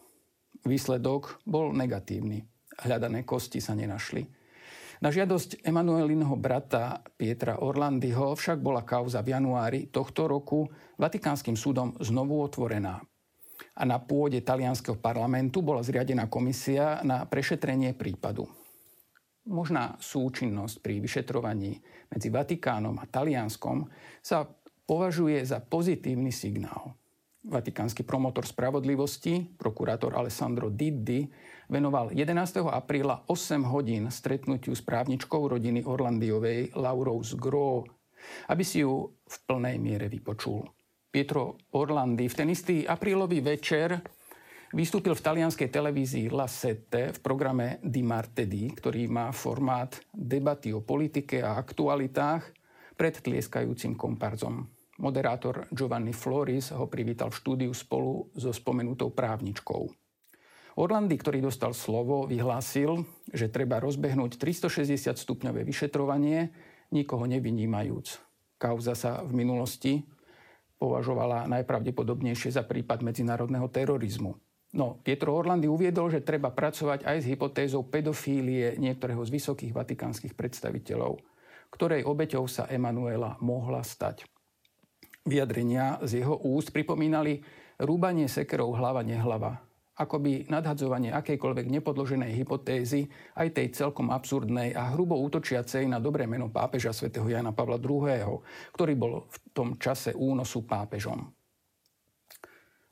Výsledok 0.66 1.38
bol 1.46 1.70
negatívny. 1.70 2.42
Hľadané 2.82 3.22
kosti 3.22 3.62
sa 3.62 3.78
nenašli. 3.78 4.35
Na 4.96 5.12
žiadosť 5.12 5.60
Emanuelinho 5.60 6.32
brata 6.40 7.04
Pietra 7.20 7.60
Orlandyho 7.60 8.32
však 8.32 8.64
bola 8.64 8.80
kauza 8.80 9.20
v 9.20 9.36
januári 9.36 9.92
tohto 9.92 10.24
roku 10.24 10.64
Vatikánskym 10.96 11.52
súdom 11.52 11.92
znovu 12.00 12.40
otvorená. 12.40 13.04
A 13.76 13.82
na 13.84 14.00
pôde 14.00 14.40
talianského 14.40 14.96
parlamentu 14.96 15.60
bola 15.60 15.84
zriadená 15.84 16.32
komisia 16.32 17.04
na 17.04 17.28
prešetrenie 17.28 17.92
prípadu. 17.92 18.48
Možná 19.46 20.00
súčinnosť 20.00 20.80
pri 20.80 20.98
vyšetrovaní 20.98 21.78
medzi 22.08 22.28
Vatikánom 22.32 22.96
a 22.96 23.04
Talianskom 23.04 23.86
sa 24.24 24.48
považuje 24.88 25.44
za 25.44 25.60
pozitívny 25.60 26.32
signál. 26.32 26.96
Vatikánsky 27.46 28.02
promotor 28.02 28.42
spravodlivosti, 28.42 29.54
prokurátor 29.54 30.18
Alessandro 30.18 30.66
Diddi, 30.66 31.30
venoval 31.70 32.10
11. 32.10 32.66
apríla 32.66 33.22
8 33.30 33.62
hodín 33.70 34.10
stretnutiu 34.10 34.74
s 34.74 34.82
právničkou 34.82 35.46
rodiny 35.46 35.86
Orlandiovej 35.86 36.74
Laurou 36.74 37.22
Zgro, 37.22 37.86
aby 38.50 38.66
si 38.66 38.82
ju 38.82 39.14
v 39.22 39.36
plnej 39.46 39.78
miere 39.78 40.10
vypočul. 40.10 40.66
Pietro 41.06 41.54
Orlandi 41.70 42.26
v 42.26 42.34
ten 42.34 42.50
istý 42.50 42.82
aprílový 42.82 43.38
večer 43.38 43.94
vystúpil 44.74 45.14
v 45.14 45.22
talianskej 45.22 45.70
televízii 45.70 46.34
La 46.34 46.50
Sette 46.50 47.14
v 47.14 47.18
programe 47.22 47.78
Di 47.78 48.02
Martedì, 48.02 48.74
ktorý 48.74 49.06
má 49.06 49.30
formát 49.30 49.94
debaty 50.10 50.74
o 50.74 50.82
politike 50.82 51.46
a 51.46 51.54
aktualitách 51.62 52.42
pred 52.98 53.14
tlieskajúcim 53.22 53.94
komparzom. 53.94 54.75
Moderátor 54.96 55.68
Giovanni 55.68 56.16
Floris 56.16 56.72
ho 56.72 56.88
privítal 56.88 57.28
v 57.28 57.38
štúdiu 57.40 57.72
spolu 57.76 58.32
so 58.32 58.48
spomenutou 58.48 59.12
právničkou. 59.12 59.92
Orlandy, 60.76 61.16
ktorý 61.16 61.40
dostal 61.40 61.72
slovo, 61.72 62.28
vyhlásil, 62.28 63.04
že 63.32 63.48
treba 63.48 63.80
rozbehnúť 63.80 64.36
360 64.36 65.16
stupňové 65.16 65.64
vyšetrovanie, 65.64 66.52
nikoho 66.92 67.24
nevynímajúc. 67.24 68.20
Kauza 68.60 68.92
sa 68.92 69.24
v 69.24 69.32
minulosti 69.36 70.04
považovala 70.76 71.48
najpravdepodobnejšie 71.48 72.52
za 72.52 72.64
prípad 72.64 73.00
medzinárodného 73.04 73.68
terorizmu. 73.72 74.36
No, 74.76 75.00
Pietro 75.00 75.32
Orlandy 75.32 75.64
uviedol, 75.64 76.12
že 76.12 76.20
treba 76.20 76.52
pracovať 76.52 77.08
aj 77.08 77.16
s 77.24 77.28
hypotézou 77.32 77.88
pedofílie 77.88 78.76
niektorého 78.76 79.24
z 79.24 79.32
vysokých 79.32 79.72
vatikánskych 79.72 80.36
predstaviteľov, 80.36 81.16
ktorej 81.72 82.04
obeťou 82.04 82.44
sa 82.44 82.68
Emanuela 82.68 83.40
mohla 83.40 83.80
stať. 83.80 84.28
Vyjadrenia 85.26 85.98
z 86.06 86.22
jeho 86.22 86.38
úst 86.38 86.70
pripomínali 86.70 87.42
rúbanie 87.82 88.30
sekerov 88.30 88.78
hlava 88.78 89.02
nehlava, 89.02 89.58
akoby 89.98 90.46
nadhadzovanie 90.46 91.10
akejkoľvek 91.10 91.66
nepodloženej 91.66 92.30
hypotézy, 92.30 93.10
aj 93.34 93.58
tej 93.58 93.74
celkom 93.74 94.14
absurdnej 94.14 94.70
a 94.78 94.94
hrubo 94.94 95.18
útočiacej 95.18 95.90
na 95.90 95.98
dobré 95.98 96.30
meno 96.30 96.46
pápeža 96.46 96.94
svätého 96.94 97.26
Jana 97.26 97.50
Pavla 97.50 97.74
II., 97.74 98.38
ktorý 98.70 98.94
bol 98.94 99.26
v 99.26 99.36
tom 99.50 99.74
čase 99.82 100.14
únosu 100.14 100.62
pápežom. 100.62 101.26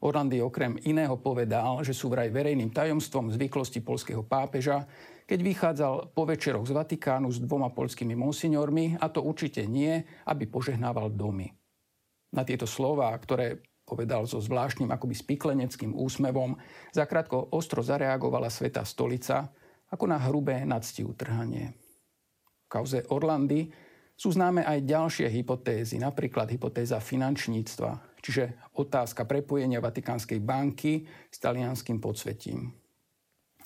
Orlandy 0.02 0.42
okrem 0.42 0.74
iného 0.90 1.14
povedal, 1.16 1.86
že 1.86 1.94
sú 1.94 2.10
vraj 2.10 2.34
verejným 2.34 2.74
tajomstvom 2.74 3.30
zvyklosti 3.30 3.78
polského 3.78 4.26
pápeža, 4.26 4.90
keď 5.22 5.38
vychádzal 5.38 5.94
po 6.10 6.26
večeroch 6.26 6.66
z 6.66 6.76
Vatikánu 6.76 7.30
s 7.30 7.38
dvoma 7.38 7.70
polskými 7.70 8.18
monsignormi, 8.18 8.98
a 8.98 9.06
to 9.06 9.22
určite 9.22 9.64
nie, 9.70 10.02
aby 10.26 10.50
požehnával 10.50 11.14
domy 11.14 11.54
na 12.34 12.42
tieto 12.42 12.66
slova, 12.66 13.14
ktoré 13.14 13.62
povedal 13.84 14.24
so 14.24 14.40
zvláštnym 14.40 14.90
akoby 14.90 15.14
spikleneckým 15.14 15.94
úsmevom, 15.94 16.56
zakrátko 16.90 17.52
ostro 17.52 17.84
zareagovala 17.84 18.48
Sveta 18.48 18.82
stolica 18.82 19.52
ako 19.92 20.04
na 20.08 20.18
hrubé 20.18 20.64
nadsti 20.64 21.06
utrhanie. 21.06 21.76
V 22.64 22.66
kauze 22.66 23.04
Orlandy 23.12 23.70
sú 24.16 24.32
známe 24.32 24.64
aj 24.64 24.88
ďalšie 24.88 25.28
hypotézy, 25.30 26.00
napríklad 26.00 26.50
hypotéza 26.50 26.98
finančníctva, 26.98 28.18
čiže 28.24 28.74
otázka 28.74 29.28
prepojenia 29.28 29.84
Vatikánskej 29.84 30.40
banky 30.42 31.04
s 31.30 31.36
talianským 31.38 32.00
podsvetím. 32.00 32.72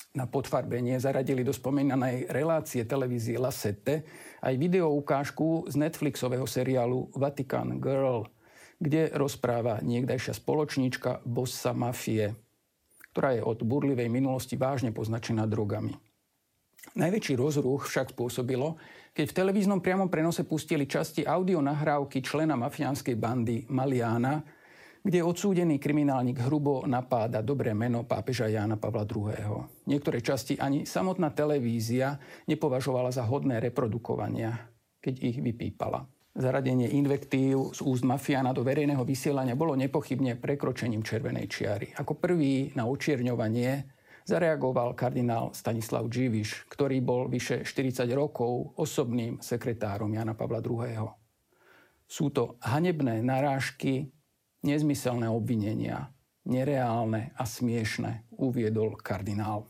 Na 0.09 0.25
podfarbenie 0.25 0.97
zaradili 0.97 1.45
do 1.45 1.53
spomínanej 1.53 2.33
relácie 2.33 2.81
televízie 2.81 3.37
La 3.37 3.53
Sette 3.53 4.03
aj 4.41 4.57
video 4.57 4.89
ukážku 4.89 5.69
z 5.69 5.77
Netflixového 5.77 6.49
seriálu 6.49 7.13
Vatican 7.15 7.79
Girl– 7.79 8.25
kde 8.79 9.11
rozpráva 9.11 9.83
niekdajšia 9.83 10.33
spoločníčka 10.39 11.21
bossa 11.27 11.75
mafie, 11.75 12.33
ktorá 13.11 13.35
je 13.35 13.43
od 13.43 13.59
burlivej 13.67 14.07
minulosti 14.07 14.55
vážne 14.55 14.95
poznačená 14.95 15.43
drogami. 15.43 15.93
Najväčší 16.95 17.35
rozruch 17.35 17.91
však 17.91 18.15
spôsobilo, 18.15 18.79
keď 19.11 19.25
v 19.29 19.37
televíznom 19.43 19.83
priamom 19.83 20.07
prenose 20.07 20.47
pustili 20.47 20.87
časti 20.87 21.27
audio 21.27 21.59
nahrávky 21.59 22.23
člena 22.23 22.55
mafiánskej 22.55 23.19
bandy 23.19 23.67
Maliana, 23.67 24.39
kde 25.03 25.23
odsúdený 25.23 25.79
kriminálnik 25.79 26.39
hrubo 26.43 26.83
napáda 26.87 27.39
dobré 27.43 27.75
meno 27.75 28.03
pápeža 28.03 28.51
Jána 28.51 28.75
Pavla 28.75 29.03
II. 29.07 29.87
Niektoré 29.87 30.19
časti 30.23 30.59
ani 30.59 30.83
samotná 30.83 31.31
televízia 31.31 32.19
nepovažovala 32.47 33.11
za 33.11 33.23
hodné 33.27 33.59
reprodukovania, 33.59 34.55
keď 34.99 35.15
ich 35.23 35.37
vypípala. 35.39 36.03
Zaradenie 36.39 36.87
invektív 36.95 37.75
z 37.75 37.83
úst 37.83 38.07
mafiána 38.07 38.55
do 38.55 38.63
verejného 38.63 39.03
vysielania 39.03 39.59
bolo 39.59 39.75
nepochybne 39.75 40.39
prekročením 40.39 41.03
červenej 41.03 41.51
čiary. 41.51 41.91
Ako 41.99 42.15
prvý 42.15 42.71
na 42.79 42.87
učierňovanie 42.87 43.91
zareagoval 44.23 44.95
kardinál 44.95 45.51
Stanislav 45.51 46.07
Dživiš, 46.07 46.71
ktorý 46.71 47.03
bol 47.03 47.27
vyše 47.27 47.67
40 47.67 48.07
rokov 48.15 48.71
osobným 48.79 49.43
sekretárom 49.43 50.15
Jana 50.15 50.31
Pavla 50.31 50.63
II. 50.63 51.11
Sú 52.07 52.31
to 52.31 52.55
hanebné 52.63 53.19
narážky, 53.19 54.07
nezmyselné 54.63 55.27
obvinenia, 55.27 56.07
nereálne 56.47 57.35
a 57.35 57.43
smiešne, 57.43 58.31
uviedol 58.39 58.95
kardinál. 58.95 59.67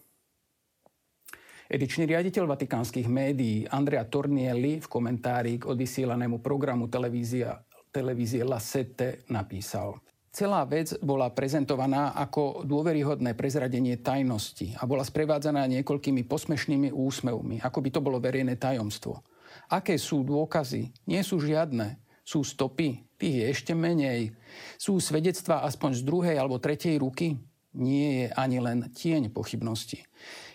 Edičný 1.69 2.09
riaditeľ 2.09 2.49
vatikánskych 2.49 3.05
médií 3.05 3.61
Andrea 3.69 4.01
Tornielli 4.01 4.81
v 4.81 4.87
komentári 4.89 5.61
k 5.61 5.69
odvysielanému 5.69 6.41
programu 6.41 6.89
televízia, 6.89 7.61
televízie 7.93 8.41
La 8.41 8.57
Sette 8.57 9.21
napísal 9.29 10.01
Celá 10.33 10.65
vec 10.65 10.97
bola 11.05 11.29
prezentovaná 11.29 12.17
ako 12.17 12.65
dôveryhodné 12.65 13.37
prezradenie 13.37 14.01
tajnosti 14.01 14.81
a 14.81 14.89
bola 14.89 15.05
sprevádzaná 15.05 15.69
niekoľkými 15.69 16.25
posmešnými 16.25 16.89
úsmevmi, 16.89 17.61
ako 17.61 17.79
by 17.85 17.89
to 17.93 18.01
bolo 18.01 18.17
verejné 18.17 18.57
tajomstvo. 18.57 19.21
Aké 19.69 20.01
sú 20.01 20.25
dôkazy? 20.25 20.89
Nie 21.05 21.21
sú 21.21 21.37
žiadne. 21.37 22.01
Sú 22.25 22.41
stopy? 22.41 23.05
Tých 23.13 23.35
je 23.41 23.45
ešte 23.45 23.73
menej. 23.77 24.33
Sú 24.81 24.97
svedectvá 24.97 25.61
aspoň 25.69 25.97
z 25.97 26.01
druhej 26.01 26.33
alebo 26.33 26.57
tretej 26.57 26.97
ruky? 26.97 27.37
Nie 27.77 28.07
je 28.25 28.27
ani 28.33 28.57
len 28.57 28.89
tieň 28.89 29.29
pochybnosti. 29.29 30.01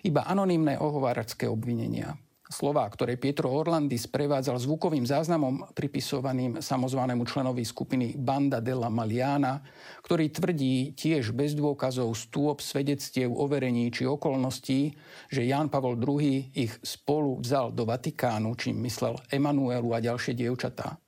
Iba 0.03 0.27
anonymné 0.27 0.79
ohováračské 0.79 1.47
obvinenia 1.47 2.19
slova, 2.55 2.87
ktoré 2.87 3.19
Pietro 3.19 3.51
Orlandi 3.51 3.99
sprevádzal 3.99 4.63
zvukovým 4.63 5.03
záznamom 5.03 5.75
pripisovaným 5.75 6.63
samozvanému 6.63 7.27
členovi 7.27 7.67
skupiny 7.67 8.15
Banda 8.15 8.63
della 8.63 8.87
Maliana, 8.87 9.59
ktorý 10.07 10.31
tvrdí 10.31 10.95
tiež 10.95 11.35
bez 11.35 11.59
dôkazov 11.59 12.15
stôp 12.15 12.63
svedectiev, 12.63 13.35
overení 13.35 13.91
či 13.91 14.07
okolností, 14.07 14.95
že 15.33 15.43
Ján 15.43 15.67
Pavol 15.67 15.99
II 15.99 16.55
ich 16.55 16.73
spolu 16.87 17.43
vzal 17.43 17.75
do 17.75 17.89
Vatikánu, 17.89 18.55
čím 18.55 18.79
myslel 18.87 19.19
Emanuelu 19.35 19.91
a 19.91 19.99
ďalšie 19.99 20.39
dievčatá. 20.39 21.04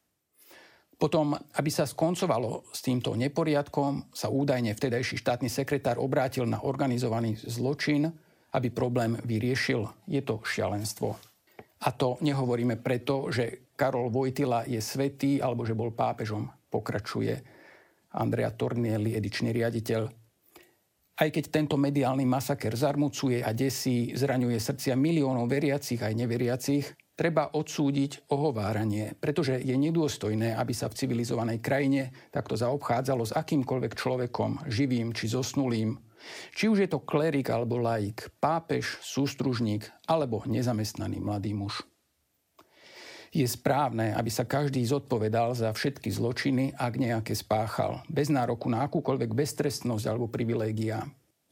Potom, 0.97 1.37
aby 1.37 1.69
sa 1.69 1.85
skoncovalo 1.85 2.73
s 2.73 2.81
týmto 2.81 3.13
neporiadkom, 3.13 4.17
sa 4.17 4.33
údajne 4.33 4.73
vtedajší 4.73 5.21
štátny 5.21 5.53
sekretár 5.53 6.01
obrátil 6.01 6.49
na 6.49 6.65
organizovaný 6.65 7.37
zločin, 7.37 8.09
aby 8.57 8.73
problém 8.73 9.21
vyriešil. 9.21 9.85
Je 10.09 10.25
to 10.25 10.41
šialenstvo. 10.41 11.13
A 11.85 11.93
to 11.93 12.17
nehovoríme 12.25 12.81
preto, 12.81 13.29
že 13.29 13.69
Karol 13.77 14.09
Vojtila 14.09 14.65
je 14.65 14.81
svetý 14.81 15.37
alebo 15.45 15.69
že 15.69 15.77
bol 15.77 15.93
pápežom, 15.93 16.49
pokračuje 16.73 17.37
Andrea 18.17 18.49
Tornielli, 18.49 19.13
edičný 19.13 19.53
riaditeľ. 19.53 20.09
Aj 21.17 21.29
keď 21.29 21.45
tento 21.53 21.77
mediálny 21.77 22.25
masaker 22.25 22.73
zarmucuje 22.73 23.45
a 23.45 23.53
desí, 23.53 24.17
zraňuje 24.17 24.57
srdcia 24.57 24.97
miliónov 24.97 25.49
veriacich 25.49 26.01
aj 26.01 26.13
neveriacich, 26.17 26.85
treba 27.17 27.51
odsúdiť 27.57 28.29
ohováranie, 28.29 29.17
pretože 29.17 29.57
je 29.59 29.73
nedôstojné, 29.73 30.53
aby 30.53 30.77
sa 30.77 30.93
v 30.93 31.01
civilizovanej 31.01 31.59
krajine 31.65 32.13
takto 32.29 32.55
zaobchádzalo 32.55 33.25
s 33.25 33.33
akýmkoľvek 33.33 33.93
človekom, 33.97 34.69
živým 34.69 35.17
či 35.17 35.33
zosnulým, 35.33 35.97
či 36.53 36.69
už 36.69 36.85
je 36.85 36.89
to 36.93 37.01
klerik 37.01 37.49
alebo 37.49 37.81
laik, 37.81 38.29
pápež, 38.39 39.01
sústružník 39.01 39.89
alebo 40.05 40.45
nezamestnaný 40.45 41.19
mladý 41.19 41.57
muž. 41.57 41.83
Je 43.35 43.45
správne, 43.45 44.17
aby 44.17 44.31
sa 44.33 44.49
každý 44.49 44.81
zodpovedal 44.87 45.53
za 45.53 45.69
všetky 45.75 46.09
zločiny, 46.09 46.73
ak 46.73 46.93
nejaké 46.97 47.37
spáchal, 47.37 48.01
bez 48.09 48.33
nároku 48.33 48.71
na 48.71 48.87
akúkoľvek 48.87 49.37
beztrestnosť 49.37 50.05
alebo 50.09 50.31
privilégia. 50.31 51.05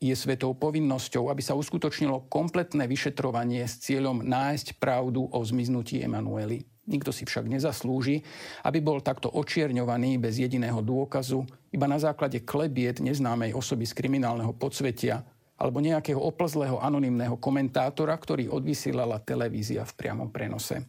Je 0.04 0.12
svetou 0.12 0.52
povinnosťou, 0.52 1.32
aby 1.32 1.40
sa 1.40 1.56
uskutočnilo 1.56 2.28
kompletné 2.28 2.84
vyšetrovanie 2.84 3.64
s 3.64 3.80
cieľom 3.80 4.20
nájsť 4.20 4.76
pravdu 4.76 5.24
o 5.32 5.40
zmiznutí 5.40 6.04
Emanueli. 6.04 6.60
Nikto 6.84 7.08
si 7.08 7.24
však 7.24 7.48
nezaslúži, 7.48 8.20
aby 8.68 8.84
bol 8.84 9.00
takto 9.00 9.32
očierňovaný 9.32 10.20
bez 10.20 10.36
jediného 10.36 10.84
dôkazu, 10.84 11.48
iba 11.72 11.88
na 11.88 11.96
základe 11.96 12.44
klebiet 12.44 13.00
neznámej 13.00 13.56
osoby 13.56 13.88
z 13.88 13.96
kriminálneho 13.96 14.52
podsvetia 14.52 15.24
alebo 15.56 15.80
nejakého 15.80 16.20
oplzlého 16.20 16.76
anonymného 16.84 17.40
komentátora, 17.40 18.12
ktorý 18.20 18.52
odvysielala 18.52 19.24
televízia 19.24 19.88
v 19.88 19.96
priamom 19.96 20.28
prenose. 20.28 20.84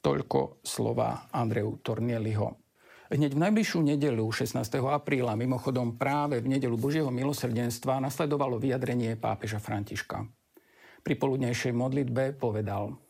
Toľko 0.00 0.64
slova 0.64 1.28
Andreu 1.36 1.76
Tornieliho. 1.84 2.63
Hneď 3.14 3.38
v 3.38 3.42
najbližšiu 3.46 3.80
nedelu 3.94 4.26
16. 4.26 4.58
apríla, 4.90 5.38
mimochodom 5.38 5.94
práve 5.94 6.42
v 6.42 6.50
nedelu 6.50 6.74
Božieho 6.74 7.14
milosrdenstva, 7.14 8.02
nasledovalo 8.02 8.58
vyjadrenie 8.58 9.14
pápeža 9.14 9.62
Františka. 9.62 10.26
Pri 11.06 11.14
poludnejšej 11.14 11.70
modlitbe 11.78 12.34
povedal– 12.34 12.90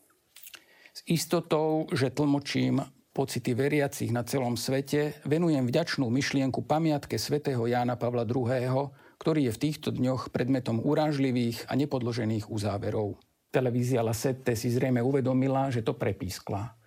s 0.95 1.03
istotou, 1.11 1.91
že 1.91 2.15
tlmočím 2.15 2.79
pocity 3.11 3.51
veriacich 3.51 4.15
na 4.15 4.23
celom 4.23 4.55
svete, 4.55 5.19
venujem 5.27 5.67
vďačnú 5.67 6.07
myšlienku 6.07 6.63
pamiatke 6.63 7.19
svätého 7.19 7.67
Jána 7.67 7.99
Pavla 7.99 8.23
II., 8.23 8.95
ktorý 9.19 9.51
je 9.51 9.53
v 9.59 9.63
týchto 9.63 9.91
dňoch 9.91 10.31
predmetom 10.31 10.79
urážlivých 10.79 11.67
a 11.67 11.75
nepodložených 11.75 12.47
uzáverov. 12.47 13.19
Televízia 13.51 14.07
La 14.07 14.15
Sette 14.15 14.55
si 14.55 14.71
zrejme 14.71 15.03
uvedomila, 15.03 15.67
že 15.75 15.83
to 15.83 15.99
prepískla. 15.99 16.79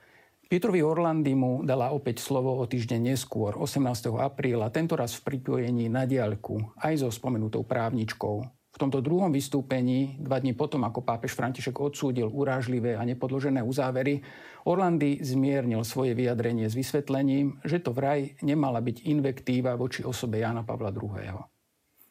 Pietrovi 0.47 0.79
Orlandy 0.79 1.35
mu 1.35 1.59
dala 1.59 1.91
opäť 1.91 2.23
slovo 2.23 2.55
o 2.55 2.63
týždeň 2.63 3.11
neskôr, 3.11 3.59
18. 3.59 3.83
apríla, 4.15 4.71
tentoraz 4.71 5.19
v 5.19 5.27
pripojení 5.27 5.91
na 5.91 6.07
diaľku, 6.07 6.71
aj 6.79 7.03
so 7.03 7.11
spomenutou 7.11 7.67
právničkou. 7.67 8.47
V 8.47 8.77
tomto 8.79 9.03
druhom 9.03 9.27
vystúpení, 9.27 10.15
dva 10.23 10.39
dní 10.39 10.55
potom, 10.55 10.87
ako 10.87 11.03
pápež 11.03 11.35
František 11.35 11.75
odsúdil 11.75 12.31
urážlivé 12.31 12.95
a 12.95 13.03
nepodložené 13.03 13.59
uzávery, 13.59 14.23
Orlandy 14.63 15.19
zmiernil 15.19 15.83
svoje 15.83 16.15
vyjadrenie 16.15 16.71
s 16.71 16.79
vysvetlením, 16.79 17.59
že 17.67 17.83
to 17.83 17.91
vraj 17.91 18.39
nemala 18.39 18.79
byť 18.79 19.03
invektíva 19.03 19.75
voči 19.75 20.07
osobe 20.07 20.39
Jana 20.39 20.63
Pavla 20.63 20.95
II. 20.95 21.43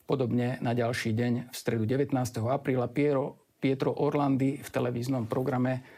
Podobne 0.05 0.61
na 0.61 0.77
ďalší 0.77 1.17
deň, 1.17 1.33
v 1.49 1.57
stredu 1.57 1.89
19. 1.89 2.13
apríla, 2.53 2.93
Piero, 2.93 3.49
Pietro 3.57 3.97
Orlandy 3.97 4.61
v 4.61 4.69
televíznom 4.69 5.25
programe 5.25 5.96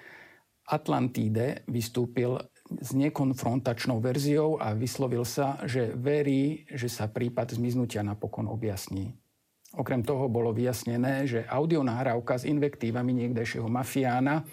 Atlantide 0.69 1.65
vystúpil 1.65 2.37
s 2.69 2.93
nekonfrontačnou 2.93 4.05
verziou 4.05 4.61
a 4.61 4.77
vyslovil 4.77 5.25
sa, 5.25 5.57
že 5.65 5.97
verí, 5.97 6.69
že 6.69 6.93
sa 6.93 7.09
prípad 7.09 7.57
zmiznutia 7.57 8.05
napokon 8.05 8.45
objasní. 8.45 9.17
Okrem 9.77 10.01
toho 10.01 10.29
bolo 10.33 10.53
vyjasnené, 10.53 11.29
že 11.29 11.45
audionahrávka 11.45 12.41
s 12.41 12.49
invektívami 12.49 13.13
niekdejšieho 13.13 13.69
mafiána 13.69 14.45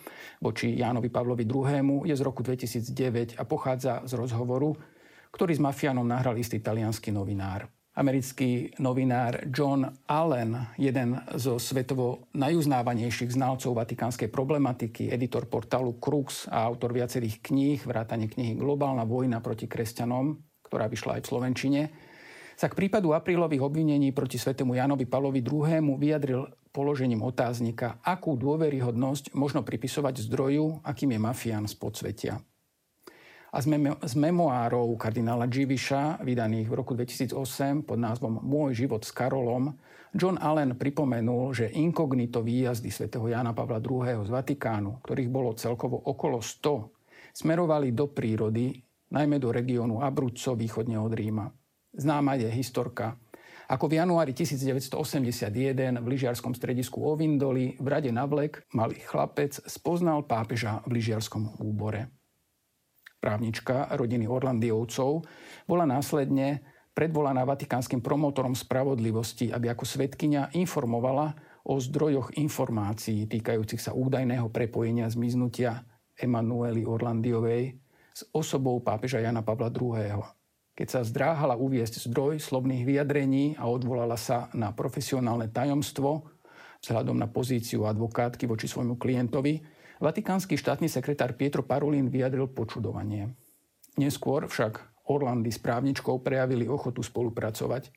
voči 0.43 0.75
Jánovi 0.75 1.08
Pavlovi 1.08 1.47
II. 1.47 2.04
je 2.08 2.15
z 2.15 2.21
roku 2.23 2.43
2009 2.43 3.39
a 3.39 3.43
pochádza 3.47 4.04
z 4.04 4.12
rozhovoru, 4.15 4.75
ktorý 5.32 5.56
s 5.56 5.63
mafiánom 5.63 6.08
nahral 6.08 6.36
istý 6.39 6.60
talianský 6.63 7.15
novinár. 7.15 7.75
Americký 7.95 8.75
novinár 8.84 9.47
John 9.47 9.88
Allen, 10.12 10.75
jeden 10.75 11.15
zo 11.39 11.55
svetovo 11.55 12.27
najuznávanejších 12.36 13.31
znalcov 13.31 13.71
vatikánskej 13.71 14.27
problematiky, 14.27 15.08
editor 15.08 15.47
portálu 15.47 15.95
Crux 15.95 16.51
a 16.51 16.67
autor 16.67 16.91
viacerých 16.91 17.39
kníh, 17.39 17.79
vrátane 17.88 18.27
knihy 18.27 18.60
Globálna 18.60 19.08
vojna 19.08 19.39
proti 19.39 19.71
kresťanom, 19.71 20.36
ktorá 20.67 20.91
vyšla 20.91 21.17
aj 21.17 21.21
v 21.23 21.29
Slovenčine, 21.31 21.81
sa 22.60 22.67
k 22.67 22.75
prípadu 22.75 23.15
aprílových 23.15 23.63
obvinení 23.63 24.12
proti 24.12 24.36
svetému 24.36 24.75
Janovi 24.75 25.08
Pavlovi 25.08 25.39
II. 25.39 25.95
vyjadril 25.95 26.51
položením 26.75 27.23
otáznika, 27.23 28.03
akú 28.03 28.36
dôveryhodnosť 28.36 29.31
možno 29.39 29.63
pripisovať 29.63 30.19
zdroju, 30.19 30.84
akým 30.84 31.15
je 31.15 31.19
mafián 31.23 31.63
z 31.63 31.79
podsvetia. 31.79 32.43
A 33.56 33.63
z, 33.63 33.72
memo- 33.72 33.96
z 34.04 34.13
memoárov 34.20 35.00
kardinála 35.00 35.48
Dživiša, 35.48 36.20
vydaných 36.28 36.68
v 36.68 36.76
roku 36.76 36.91
2008 36.91 37.88
pod 37.88 37.96
názvom 37.96 38.44
Môj 38.44 38.84
život 38.84 39.00
s 39.08 39.15
Karolom, 39.15 39.72
John 40.12 40.36
Allen 40.36 40.76
pripomenul, 40.76 41.56
že 41.56 41.72
inkognito 41.72 42.44
výjazdy 42.44 42.91
svätého 42.91 43.24
Jana 43.32 43.56
Pavla 43.56 43.80
II. 43.80 44.28
z 44.28 44.32
Vatikánu, 44.32 45.00
ktorých 45.00 45.32
bolo 45.32 45.56
celkovo 45.56 45.96
okolo 45.96 46.44
100, 46.44 47.32
smerovali 47.32 47.96
do 47.96 48.12
prírody, 48.12 48.76
najmä 49.15 49.39
do 49.39 49.56
regiónu 49.56 50.04
Abruzzo 50.04 50.60
východne 50.60 51.00
od 51.00 51.15
Ríma. 51.15 51.48
Známa 51.96 52.36
je 52.36 52.52
historka, 52.52 53.15
ako 53.72 53.88
v 53.88 54.04
januári 54.04 54.36
1981 54.36 56.04
v 56.04 56.08
lyžiarskom 56.12 56.52
stredisku 56.52 57.00
Ovindoli 57.00 57.80
v 57.80 57.88
rade 57.88 58.12
na 58.12 58.28
malý 58.76 59.00
chlapec 59.00 59.63
spoznal 59.63 60.28
pápeža 60.28 60.84
v 60.84 61.00
lyžiarskom 61.00 61.63
úbore. 61.63 62.25
Právnička 63.26 63.90
rodiny 63.98 64.30
Orlandiovcov 64.30 65.26
bola 65.66 65.90
následne 65.90 66.62
predvolaná 66.94 67.42
vatikánskym 67.42 68.06
promotorom 68.06 68.54
spravodlivosti, 68.54 69.50
aby 69.50 69.74
ako 69.74 69.82
svetkynia 69.82 70.54
informovala 70.54 71.34
o 71.66 71.82
zdrojoch 71.82 72.38
informácií 72.38 73.26
týkajúcich 73.26 73.82
sa 73.82 73.98
údajného 73.98 74.54
prepojenia 74.54 75.10
zmiznutia 75.10 75.82
Emanueli 76.14 76.86
Orlandiovej 76.86 77.82
s 78.14 78.22
osobou 78.30 78.78
pápeža 78.86 79.26
Jana 79.26 79.42
Pavla 79.42 79.74
II 79.74 80.22
keď 80.76 80.88
sa 80.92 81.02
zdráhala 81.08 81.56
uviesť 81.56 82.12
zdroj 82.12 82.44
slovných 82.44 82.84
vyjadrení 82.84 83.56
a 83.56 83.72
odvolala 83.72 84.20
sa 84.20 84.52
na 84.52 84.76
profesionálne 84.76 85.48
tajomstvo 85.48 86.28
vzhľadom 86.84 87.16
na 87.16 87.32
pozíciu 87.32 87.88
advokátky 87.88 88.46
voči 88.46 88.68
svojmu 88.68 89.00
klientovi, 89.00 89.64
vatikánsky 90.06 90.54
štátny 90.54 90.86
sekretár 90.86 91.34
Pietro 91.34 91.65
Parolin 91.65 92.13
vyjadril 92.13 92.46
počudovanie. 92.46 93.34
Neskôr 93.98 94.46
však 94.46 95.02
Orlandy 95.10 95.50
s 95.50 95.58
právničkou 95.58 96.22
prejavili 96.22 96.70
ochotu 96.70 97.02
spolupracovať. 97.02 97.89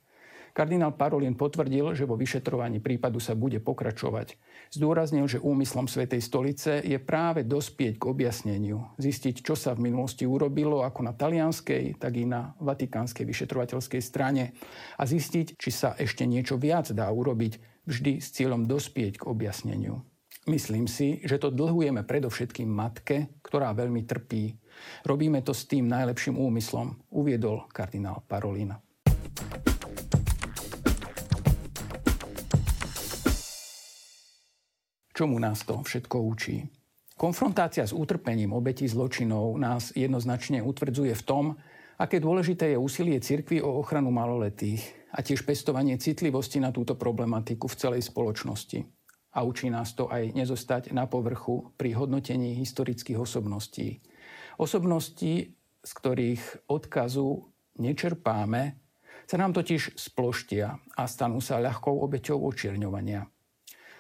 Kardinál 0.56 0.96
Parolin 0.96 1.36
potvrdil, 1.36 1.92
že 1.92 2.08
vo 2.08 2.16
vyšetrovaní 2.16 2.80
prípadu 2.80 3.20
sa 3.20 3.36
bude 3.36 3.60
pokračovať. 3.60 4.40
Zdôraznil, 4.72 5.28
že 5.28 5.38
úmyslom 5.38 5.84
Svetej 5.84 6.24
stolice 6.24 6.80
je 6.80 6.96
práve 6.96 7.44
dospieť 7.44 8.00
k 8.00 8.08
objasneniu, 8.08 8.88
zistiť, 8.96 9.44
čo 9.44 9.52
sa 9.52 9.76
v 9.76 9.92
minulosti 9.92 10.24
urobilo 10.24 10.82
ako 10.82 11.04
na 11.04 11.12
talianskej, 11.12 12.00
tak 12.00 12.16
i 12.16 12.24
na 12.24 12.56
vatikánskej 12.58 13.28
vyšetrovateľskej 13.28 14.00
strane 14.00 14.56
a 14.96 15.04
zistiť, 15.04 15.60
či 15.60 15.70
sa 15.70 15.92
ešte 15.94 16.24
niečo 16.24 16.56
viac 16.56 16.90
dá 16.90 17.06
urobiť 17.12 17.84
vždy 17.84 18.18
s 18.18 18.32
cieľom 18.32 18.64
dospieť 18.64 19.20
k 19.20 19.28
objasneniu. 19.28 20.07
Myslím 20.48 20.88
si, 20.88 21.20
že 21.28 21.36
to 21.36 21.52
dlhujeme 21.52 22.08
predovšetkým 22.08 22.72
matke, 22.72 23.36
ktorá 23.44 23.76
veľmi 23.76 24.08
trpí. 24.08 24.56
Robíme 25.04 25.44
to 25.44 25.52
s 25.52 25.68
tým 25.68 25.84
najlepším 25.84 26.40
úmyslom, 26.40 26.96
uviedol 27.12 27.68
kardinál 27.68 28.24
Parolina. 28.24 28.80
Čomu 35.12 35.36
nás 35.36 35.68
to 35.68 35.84
všetko 35.84 36.16
učí? 36.16 36.64
Konfrontácia 37.12 37.84
s 37.84 37.92
utrpením 37.92 38.56
obetí 38.56 38.88
zločinov 38.88 39.52
nás 39.60 39.92
jednoznačne 39.92 40.64
utvrdzuje 40.64 41.12
v 41.12 41.26
tom, 41.28 41.44
aké 42.00 42.24
dôležité 42.24 42.72
je 42.72 42.78
úsilie 42.80 43.20
cirkvy 43.20 43.60
o 43.60 43.84
ochranu 43.84 44.08
maloletých 44.08 44.80
a 45.12 45.20
tiež 45.20 45.44
pestovanie 45.44 46.00
citlivosti 46.00 46.56
na 46.56 46.72
túto 46.72 46.96
problematiku 46.96 47.68
v 47.68 47.76
celej 47.76 48.02
spoločnosti. 48.08 48.97
A 49.38 49.46
učí 49.46 49.70
nás 49.70 49.94
to 49.94 50.10
aj 50.10 50.34
nezostať 50.34 50.90
na 50.90 51.06
povrchu 51.06 51.70
pri 51.78 51.94
hodnotení 51.94 52.58
historických 52.58 53.22
osobností. 53.22 54.02
Osobností, 54.58 55.54
z 55.78 55.90
ktorých 55.94 56.66
odkazu 56.66 57.46
nečerpáme, 57.78 58.74
sa 59.30 59.36
nám 59.38 59.54
totiž 59.54 59.94
sploštia 59.94 60.74
a 60.98 61.02
stanú 61.06 61.38
sa 61.38 61.62
ľahkou 61.62 62.02
obeťou 62.02 62.50
očierňovania. 62.50 63.22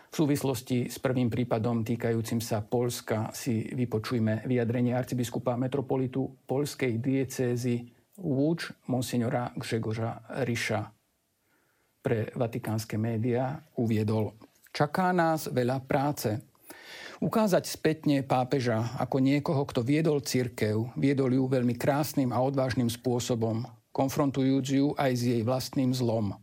V 0.08 0.14
súvislosti 0.24 0.90
s 0.90 0.98
prvým 0.98 1.30
prípadom 1.30 1.86
týkajúcim 1.86 2.42
sa 2.42 2.64
Polska 2.64 3.30
si 3.30 3.68
vypočujme 3.70 4.42
vyjadrenie 4.48 4.96
arcibiskupa 4.96 5.54
metropolitu 5.54 6.24
polskej 6.48 6.98
diecézy 6.98 7.92
Lúč 8.18 8.74
monsignora 8.90 9.54
Gžegoža 9.54 10.42
Riša. 10.42 10.80
Pre 12.02 12.32
vatikánske 12.34 12.98
médiá 12.98 13.62
uviedol 13.78 14.32
Čaká 14.72 15.10
nás 15.16 15.48
veľa 15.50 15.82
práce. 15.84 16.38
Ukázať 17.18 17.66
spätne 17.66 18.22
pápeža 18.22 18.94
ako 19.02 19.18
niekoho, 19.18 19.66
kto 19.66 19.82
viedol 19.82 20.22
cirkev, 20.22 20.94
viedol 20.94 21.34
ju 21.34 21.50
veľmi 21.50 21.74
krásnym 21.74 22.30
a 22.30 22.38
odvážnym 22.38 22.86
spôsobom, 22.86 23.66
konfrontujúc 23.90 24.66
ju 24.70 24.86
aj 24.94 25.12
s 25.18 25.22
jej 25.26 25.42
vlastným 25.42 25.90
zlom– 25.90 26.32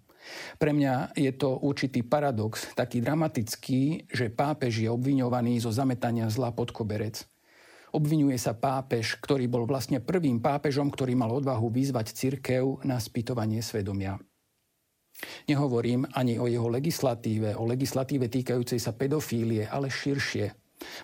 pre 0.58 0.74
mňa 0.74 1.14
je 1.14 1.32
to 1.36 1.62
určitý 1.62 2.02
paradox, 2.02 2.74
taký 2.74 3.02
dramatický, 3.02 4.10
že 4.10 4.34
pápež 4.34 4.82
je 4.82 4.90
obviňovaný 4.90 5.62
zo 5.62 5.72
zametania 5.72 6.28
zla 6.32 6.52
pod 6.52 6.74
koberec. 6.74 7.26
Obvinuje 7.96 8.36
sa 8.36 8.52
pápež, 8.52 9.16
ktorý 9.24 9.48
bol 9.48 9.64
vlastne 9.64 10.04
prvým 10.04 10.44
pápežom, 10.44 10.92
ktorý 10.92 11.16
mal 11.16 11.32
odvahu 11.32 11.72
vyzvať 11.72 12.12
cirkev 12.12 12.84
na 12.84 13.00
spýtovanie 13.00 13.64
svedomia. 13.64 14.20
Nehovorím 15.48 16.06
ani 16.14 16.38
o 16.40 16.46
jeho 16.46 16.68
legislatíve, 16.68 17.56
o 17.56 17.64
legislatíve 17.64 18.28
týkajúcej 18.28 18.80
sa 18.80 18.92
pedofílie, 18.92 19.66
ale 19.66 19.88
širšie. 19.88 20.52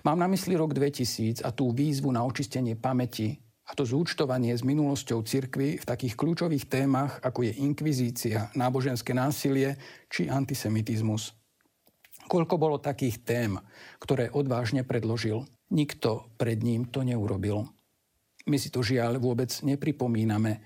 Mám 0.04 0.19
na 0.19 0.28
mysli 0.28 0.54
rok 0.60 0.76
2000 0.76 1.41
a 1.47 1.50
tú 1.56 1.71
výzvu 1.71 2.12
na 2.12 2.21
očistenie 2.28 2.76
pamäti, 2.76 3.39
a 3.71 3.71
to 3.71 3.88
zúčtovanie 3.88 4.52
s 4.52 4.67
minulosťou 4.67 5.24
cirkvy 5.24 5.80
v 5.80 5.86
takých 5.88 6.19
kľúčových 6.19 6.67
témach, 6.67 7.24
ako 7.24 7.47
je 7.47 7.56
inkvizícia, 7.63 8.52
náboženské 8.52 9.15
násilie 9.15 9.80
či 10.12 10.28
antisemitizmus. 10.28 11.32
Koľko 12.28 12.60
bolo 12.60 12.84
takých 12.84 13.24
tém, 13.24 13.56
ktoré 14.04 14.28
odvážne 14.28 14.84
predložil. 14.84 15.47
Nikto 15.71 16.36
pred 16.36 16.60
ním 16.60 16.91
to 16.91 17.08
neurobil. 17.08 17.63
My 18.43 18.60
si 18.60 18.67
to 18.67 18.84
žiaľ 18.84 19.24
vôbec 19.24 19.47
nepripomíname. 19.63 20.60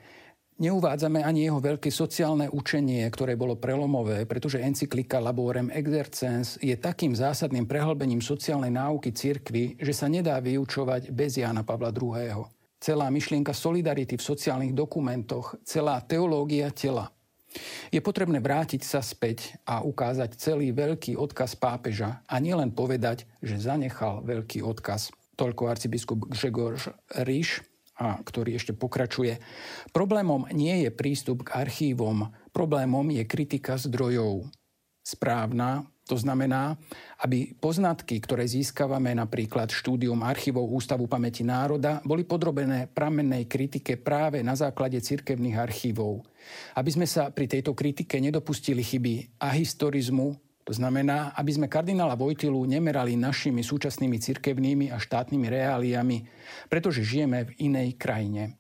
Neuvádzame 0.56 1.20
ani 1.20 1.52
jeho 1.52 1.60
veľké 1.60 1.92
sociálne 1.92 2.48
učenie, 2.48 3.04
ktoré 3.12 3.36
bolo 3.36 3.60
prelomové, 3.60 4.24
pretože 4.24 4.64
encyklika 4.64 5.20
Laborem 5.20 5.68
Exercens 5.68 6.56
je 6.64 6.72
takým 6.80 7.12
zásadným 7.12 7.68
prehlbením 7.68 8.24
sociálnej 8.24 8.72
náuky 8.72 9.12
cirkvy, 9.12 9.76
že 9.76 9.92
sa 9.92 10.08
nedá 10.08 10.40
vyučovať 10.40 11.12
bez 11.12 11.36
Jána 11.36 11.68
Pavla 11.68 11.92
II 11.92 12.48
celá 12.86 13.10
myšlienka 13.10 13.50
solidarity 13.50 14.14
v 14.14 14.28
sociálnych 14.30 14.78
dokumentoch, 14.78 15.58
celá 15.66 15.98
teológia 16.06 16.70
tela. 16.70 17.10
Je 17.90 17.98
potrebné 18.04 18.38
vrátiť 18.38 18.86
sa 18.86 19.00
späť 19.00 19.58
a 19.66 19.82
ukázať 19.82 20.38
celý 20.38 20.70
veľký 20.76 21.18
odkaz 21.18 21.58
pápeža 21.58 22.22
a 22.30 22.36
nielen 22.38 22.70
povedať, 22.76 23.26
že 23.42 23.58
zanechal 23.58 24.22
veľký 24.22 24.62
odkaz. 24.62 25.10
Toľko 25.40 25.64
arcibiskup 25.66 26.20
Gregor 26.30 26.78
Ríš, 27.26 27.64
a 27.96 28.20
ktorý 28.20 28.60
ešte 28.60 28.76
pokračuje. 28.76 29.40
Problémom 29.96 30.52
nie 30.52 30.84
je 30.84 30.90
prístup 30.92 31.48
k 31.48 31.56
archívom, 31.56 32.28
problémom 32.52 33.08
je 33.12 33.24
kritika 33.24 33.80
zdrojov. 33.80 34.48
Správna, 35.06 35.86
to 36.06 36.22
znamená, 36.22 36.78
aby 37.26 37.58
poznatky, 37.58 38.22
ktoré 38.22 38.46
získavame 38.46 39.18
napríklad 39.18 39.74
štúdium 39.74 40.22
archívov 40.22 40.70
Ústavu 40.70 41.10
pamäti 41.10 41.42
národa, 41.42 41.98
boli 42.06 42.22
podrobené 42.22 42.86
pramennej 42.86 43.50
kritike 43.50 43.98
práve 43.98 44.46
na 44.46 44.54
základe 44.54 45.02
cirkevných 45.02 45.58
archívov. 45.58 46.22
Aby 46.78 46.90
sme 46.94 47.08
sa 47.10 47.34
pri 47.34 47.50
tejto 47.50 47.74
kritike 47.74 48.22
nedopustili 48.22 48.86
chyby 48.86 49.42
ahistorizmu, 49.42 50.45
to 50.66 50.74
znamená, 50.74 51.38
aby 51.38 51.52
sme 51.54 51.70
kardinála 51.70 52.18
Vojtilu 52.18 52.66
nemerali 52.66 53.14
našimi 53.14 53.62
súčasnými 53.62 54.18
cirkevnými 54.18 54.90
a 54.90 54.98
štátnymi 54.98 55.46
reáliami, 55.46 56.18
pretože 56.74 57.06
žijeme 57.06 57.46
v 57.46 57.70
inej 57.70 57.94
krajine. 58.02 58.58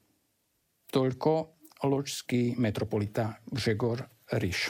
Toľko 0.93 1.57
ločský 1.81 2.61
metropolita 2.61 3.41
Gregor 3.49 4.05
Ryš. 4.37 4.69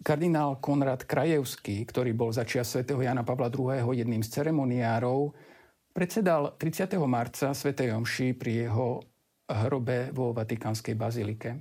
Kardinál 0.00 0.62
Konrad 0.62 1.02
Krajevský, 1.02 1.82
ktorý 1.84 2.14
bol 2.14 2.30
za 2.30 2.46
čia 2.46 2.62
svätého 2.62 3.02
Jana 3.02 3.26
Pavla 3.26 3.50
II. 3.50 3.90
jedným 3.90 4.22
z 4.22 4.30
ceremoniárov, 4.30 5.34
predsedal 5.92 6.54
30. 6.56 6.94
marca 7.10 7.50
svätej 7.52 7.90
Omši 7.92 8.38
pri 8.38 8.70
jeho 8.70 9.02
hrobe 9.50 10.14
vo 10.14 10.30
Vatikánskej 10.30 10.94
bazilike. 10.94 11.58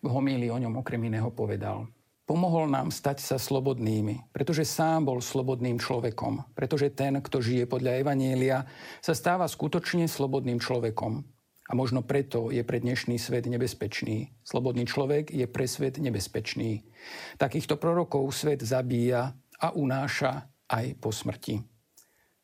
V 0.00 0.08
homílii 0.08 0.54
o 0.54 0.58
ňom 0.62 0.80
okrem 0.80 1.02
iného 1.02 1.34
povedal 1.34 1.90
Pomohol 2.24 2.72
nám 2.72 2.88
stať 2.88 3.20
sa 3.20 3.36
slobodnými, 3.36 4.32
pretože 4.32 4.64
sám 4.64 5.04
bol 5.04 5.20
slobodným 5.20 5.76
človekom, 5.76 6.56
pretože 6.56 6.88
ten, 6.88 7.20
kto 7.20 7.44
žije 7.44 7.68
podľa 7.68 8.00
Evanielia, 8.00 8.64
sa 9.04 9.12
stáva 9.12 9.44
skutočne 9.44 10.08
slobodným 10.08 10.56
človekom. 10.56 11.20
A 11.68 11.72
možno 11.76 12.00
preto 12.00 12.48
je 12.48 12.64
pre 12.64 12.80
dnešný 12.80 13.20
svet 13.20 13.44
nebezpečný. 13.44 14.32
Slobodný 14.40 14.88
človek 14.88 15.36
je 15.36 15.44
pre 15.44 15.68
svet 15.68 16.00
nebezpečný. 16.00 16.88
Takýchto 17.36 17.76
prorokov 17.76 18.24
svet 18.32 18.64
zabíja 18.64 19.36
a 19.60 19.76
unáša 19.76 20.48
aj 20.68 20.96
po 20.96 21.12
smrti. 21.12 21.60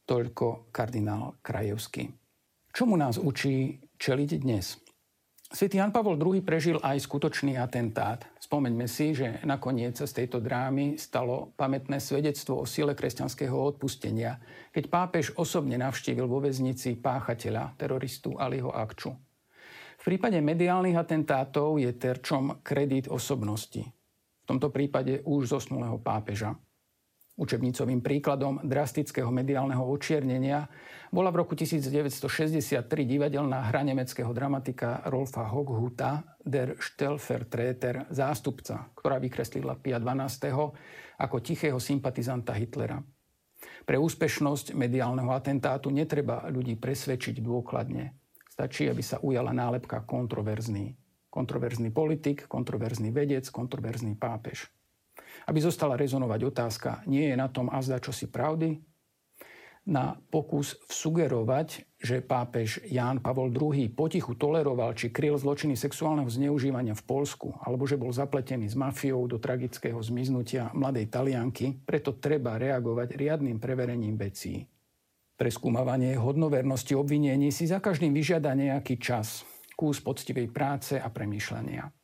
Toľko 0.05 0.69
kardinál 0.73 1.41
Krajevský. 1.41 2.13
Čomu 2.69 3.01
nás 3.01 3.17
učí 3.17 3.81
čeliť 3.97 4.31
dnes? 4.45 4.90
Svetý 5.51 5.83
Jan 5.83 5.91
Pavol 5.91 6.15
II 6.15 6.47
prežil 6.47 6.79
aj 6.79 7.11
skutočný 7.11 7.59
atentát. 7.59 8.23
Spomeňme 8.39 8.87
si, 8.87 9.19
že 9.19 9.43
nakoniec 9.43 9.99
z 9.99 10.07
tejto 10.07 10.39
drámy 10.39 10.95
stalo 10.95 11.51
pamätné 11.59 11.99
svedectvo 11.99 12.63
o 12.63 12.65
sile 12.71 12.95
kresťanského 12.95 13.59
odpustenia, 13.59 14.39
keď 14.71 14.85
pápež 14.87 15.35
osobne 15.35 15.75
navštívil 15.75 16.31
vo 16.31 16.39
väznici 16.39 16.95
páchateľa, 17.03 17.75
teroristu 17.75 18.39
Aliho 18.39 18.71
Akču. 18.71 19.11
V 19.99 20.03
prípade 20.07 20.39
mediálnych 20.39 20.95
atentátov 20.95 21.83
je 21.83 21.99
terčom 21.99 22.63
kredit 22.63 23.11
osobnosti. 23.11 23.83
V 23.83 24.45
tomto 24.47 24.71
prípade 24.71 25.19
už 25.27 25.51
zosnulého 25.51 25.99
pápeža. 25.99 26.55
Učebnicovým 27.41 28.05
príkladom 28.05 28.61
drastického 28.61 29.33
mediálneho 29.33 29.81
očiernenia 29.89 30.69
bola 31.09 31.33
v 31.33 31.41
roku 31.41 31.57
1963 31.57 32.85
divadelná 33.09 33.65
hra 33.73 33.81
nemeckého 33.81 34.29
dramatika 34.37 35.01
Rolfa 35.09 35.49
Hochhuta 35.49 36.37
Der 36.45 36.77
Stellvertreter 36.77 38.13
zástupca, 38.13 38.93
ktorá 38.93 39.17
vykreslila 39.17 39.81
Pia 39.81 39.97
12. 39.97 41.17
ako 41.17 41.37
tichého 41.41 41.81
sympatizanta 41.81 42.53
Hitlera. 42.53 43.01
Pre 43.89 43.97
úspešnosť 43.97 44.77
mediálneho 44.77 45.33
atentátu 45.33 45.89
netreba 45.89 46.45
ľudí 46.53 46.77
presvedčiť 46.77 47.41
dôkladne. 47.41 48.21
Stačí, 48.53 48.85
aby 48.85 49.01
sa 49.01 49.17
ujala 49.25 49.57
nálepka 49.57 50.05
kontroverzný. 50.05 50.93
Kontroverzný 51.33 51.89
politik, 51.89 52.45
kontroverzný 52.53 53.09
vedec, 53.17 53.49
kontroverzný 53.49 54.21
pápež 54.21 54.69
aby 55.47 55.59
zostala 55.63 55.97
rezonovať 55.97 56.41
otázka, 56.45 56.91
nie 57.09 57.31
je 57.31 57.37
na 57.37 57.49
tom 57.49 57.73
azda 57.73 58.03
čosi 58.03 58.29
pravdy? 58.29 58.81
Na 59.89 60.13
pokus 60.29 60.77
sugerovať, 60.93 61.97
že 61.97 62.21
pápež 62.21 62.85
Ján 62.85 63.25
Pavol 63.25 63.49
II 63.49 63.89
potichu 63.97 64.37
toleroval 64.37 64.93
či 64.93 65.09
kryl 65.09 65.41
zločiny 65.41 65.73
sexuálneho 65.73 66.29
zneužívania 66.29 66.93
v 66.93 67.07
Polsku, 67.09 67.57
alebo 67.65 67.89
že 67.89 67.97
bol 67.97 68.13
zapletený 68.13 68.69
s 68.69 68.77
mafiou 68.77 69.25
do 69.25 69.41
tragického 69.41 69.97
zmiznutia 70.05 70.69
mladej 70.77 71.09
Talianky, 71.09 71.81
preto 71.81 72.21
treba 72.21 72.61
reagovať 72.61 73.17
riadnym 73.17 73.57
preverením 73.57 74.21
vecí. 74.21 74.69
Preskúmavanie 75.41 76.21
hodnovernosti 76.21 76.93
obvinení 76.93 77.49
si 77.49 77.65
za 77.65 77.81
každým 77.81 78.13
vyžiada 78.13 78.53
nejaký 78.53 79.01
čas, 79.01 79.49
kús 79.73 80.05
poctivej 80.05 80.53
práce 80.53 81.01
a 81.01 81.09
premýšľania. 81.09 82.00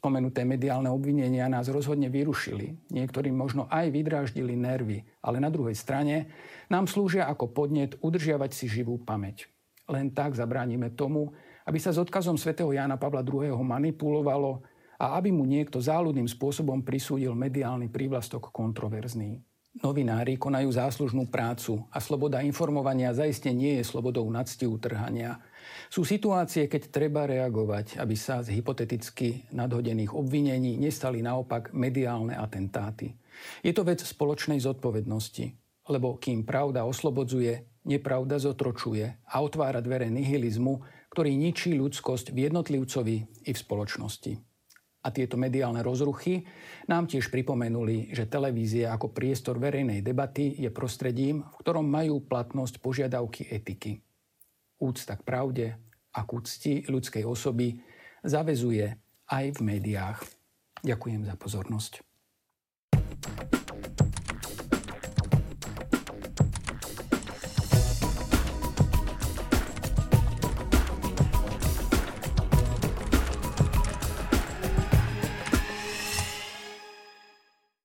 Spomenuté 0.00 0.48
mediálne 0.48 0.88
obvinenia 0.88 1.44
nás 1.52 1.68
rozhodne 1.68 2.08
vyrušili, 2.08 2.72
niektorým 2.88 3.36
možno 3.36 3.68
aj 3.68 3.92
vydráždili 3.92 4.56
nervy, 4.56 5.04
ale 5.20 5.36
na 5.44 5.52
druhej 5.52 5.76
strane 5.76 6.32
nám 6.72 6.88
slúžia 6.88 7.28
ako 7.28 7.52
podnet 7.52 8.00
udržiavať 8.00 8.48
si 8.48 8.64
živú 8.64 8.96
pamäť. 8.96 9.52
Len 9.92 10.08
tak 10.08 10.40
zabránime 10.40 10.96
tomu, 10.96 11.36
aby 11.68 11.76
sa 11.76 11.92
s 11.92 12.00
odkazom 12.00 12.40
svätého 12.40 12.72
Jána 12.72 12.96
Pavla 12.96 13.20
II. 13.20 13.52
manipulovalo 13.60 14.64
a 14.96 15.20
aby 15.20 15.36
mu 15.36 15.44
niekto 15.44 15.76
záľudným 15.84 16.32
spôsobom 16.32 16.80
prisúdil 16.80 17.36
mediálny 17.36 17.92
prívlastok 17.92 18.48
kontroverzný. 18.56 19.44
Novinári 19.84 20.40
konajú 20.40 20.80
záslužnú 20.80 21.28
prácu 21.28 21.84
a 21.92 22.00
sloboda 22.00 22.40
informovania 22.40 23.12
zaiste 23.12 23.52
nie 23.52 23.76
je 23.76 23.84
slobodou 23.84 24.24
nadsti 24.32 24.64
utrhania. 24.64 25.44
Sú 25.90 26.06
situácie, 26.06 26.70
keď 26.70 26.82
treba 26.90 27.26
reagovať, 27.26 27.98
aby 27.98 28.14
sa 28.14 28.40
z 28.40 28.54
hypoteticky 28.54 29.50
nadhodených 29.50 30.14
obvinení 30.14 30.78
nestali 30.78 31.20
naopak 31.20 31.74
mediálne 31.74 32.38
atentáty. 32.38 33.14
Je 33.64 33.72
to 33.74 33.82
vec 33.82 34.04
spoločnej 34.04 34.60
zodpovednosti, 34.60 35.46
lebo 35.90 36.20
kým 36.20 36.46
pravda 36.46 36.84
oslobodzuje, 36.86 37.84
nepravda 37.88 38.36
zotročuje 38.36 39.24
a 39.26 39.36
otvára 39.40 39.80
dvere 39.80 40.12
nihilizmu, 40.12 40.84
ktorý 41.10 41.34
ničí 41.34 41.74
ľudskosť 41.74 42.30
v 42.30 42.46
jednotlivcovi 42.46 43.16
i 43.48 43.50
v 43.50 43.58
spoločnosti. 43.58 44.32
A 45.00 45.08
tieto 45.08 45.40
mediálne 45.40 45.80
rozruchy 45.80 46.44
nám 46.84 47.08
tiež 47.08 47.32
pripomenuli, 47.32 48.12
že 48.12 48.28
televízia 48.28 48.92
ako 48.92 49.16
priestor 49.16 49.56
verejnej 49.56 50.04
debaty 50.04 50.60
je 50.60 50.68
prostredím, 50.68 51.40
v 51.40 51.56
ktorom 51.64 51.88
majú 51.88 52.20
platnosť 52.20 52.84
požiadavky 52.84 53.48
etiky 53.48 54.04
úcta 54.80 55.14
k 55.14 55.22
pravde 55.22 55.66
a 56.16 56.20
k 56.24 56.30
úcti 56.32 56.72
ľudskej 56.88 57.22
osoby 57.28 57.78
zavezuje 58.24 58.90
aj 59.30 59.44
v 59.56 59.60
médiách. 59.62 60.18
Ďakujem 60.82 61.22
za 61.28 61.36
pozornosť. 61.36 61.92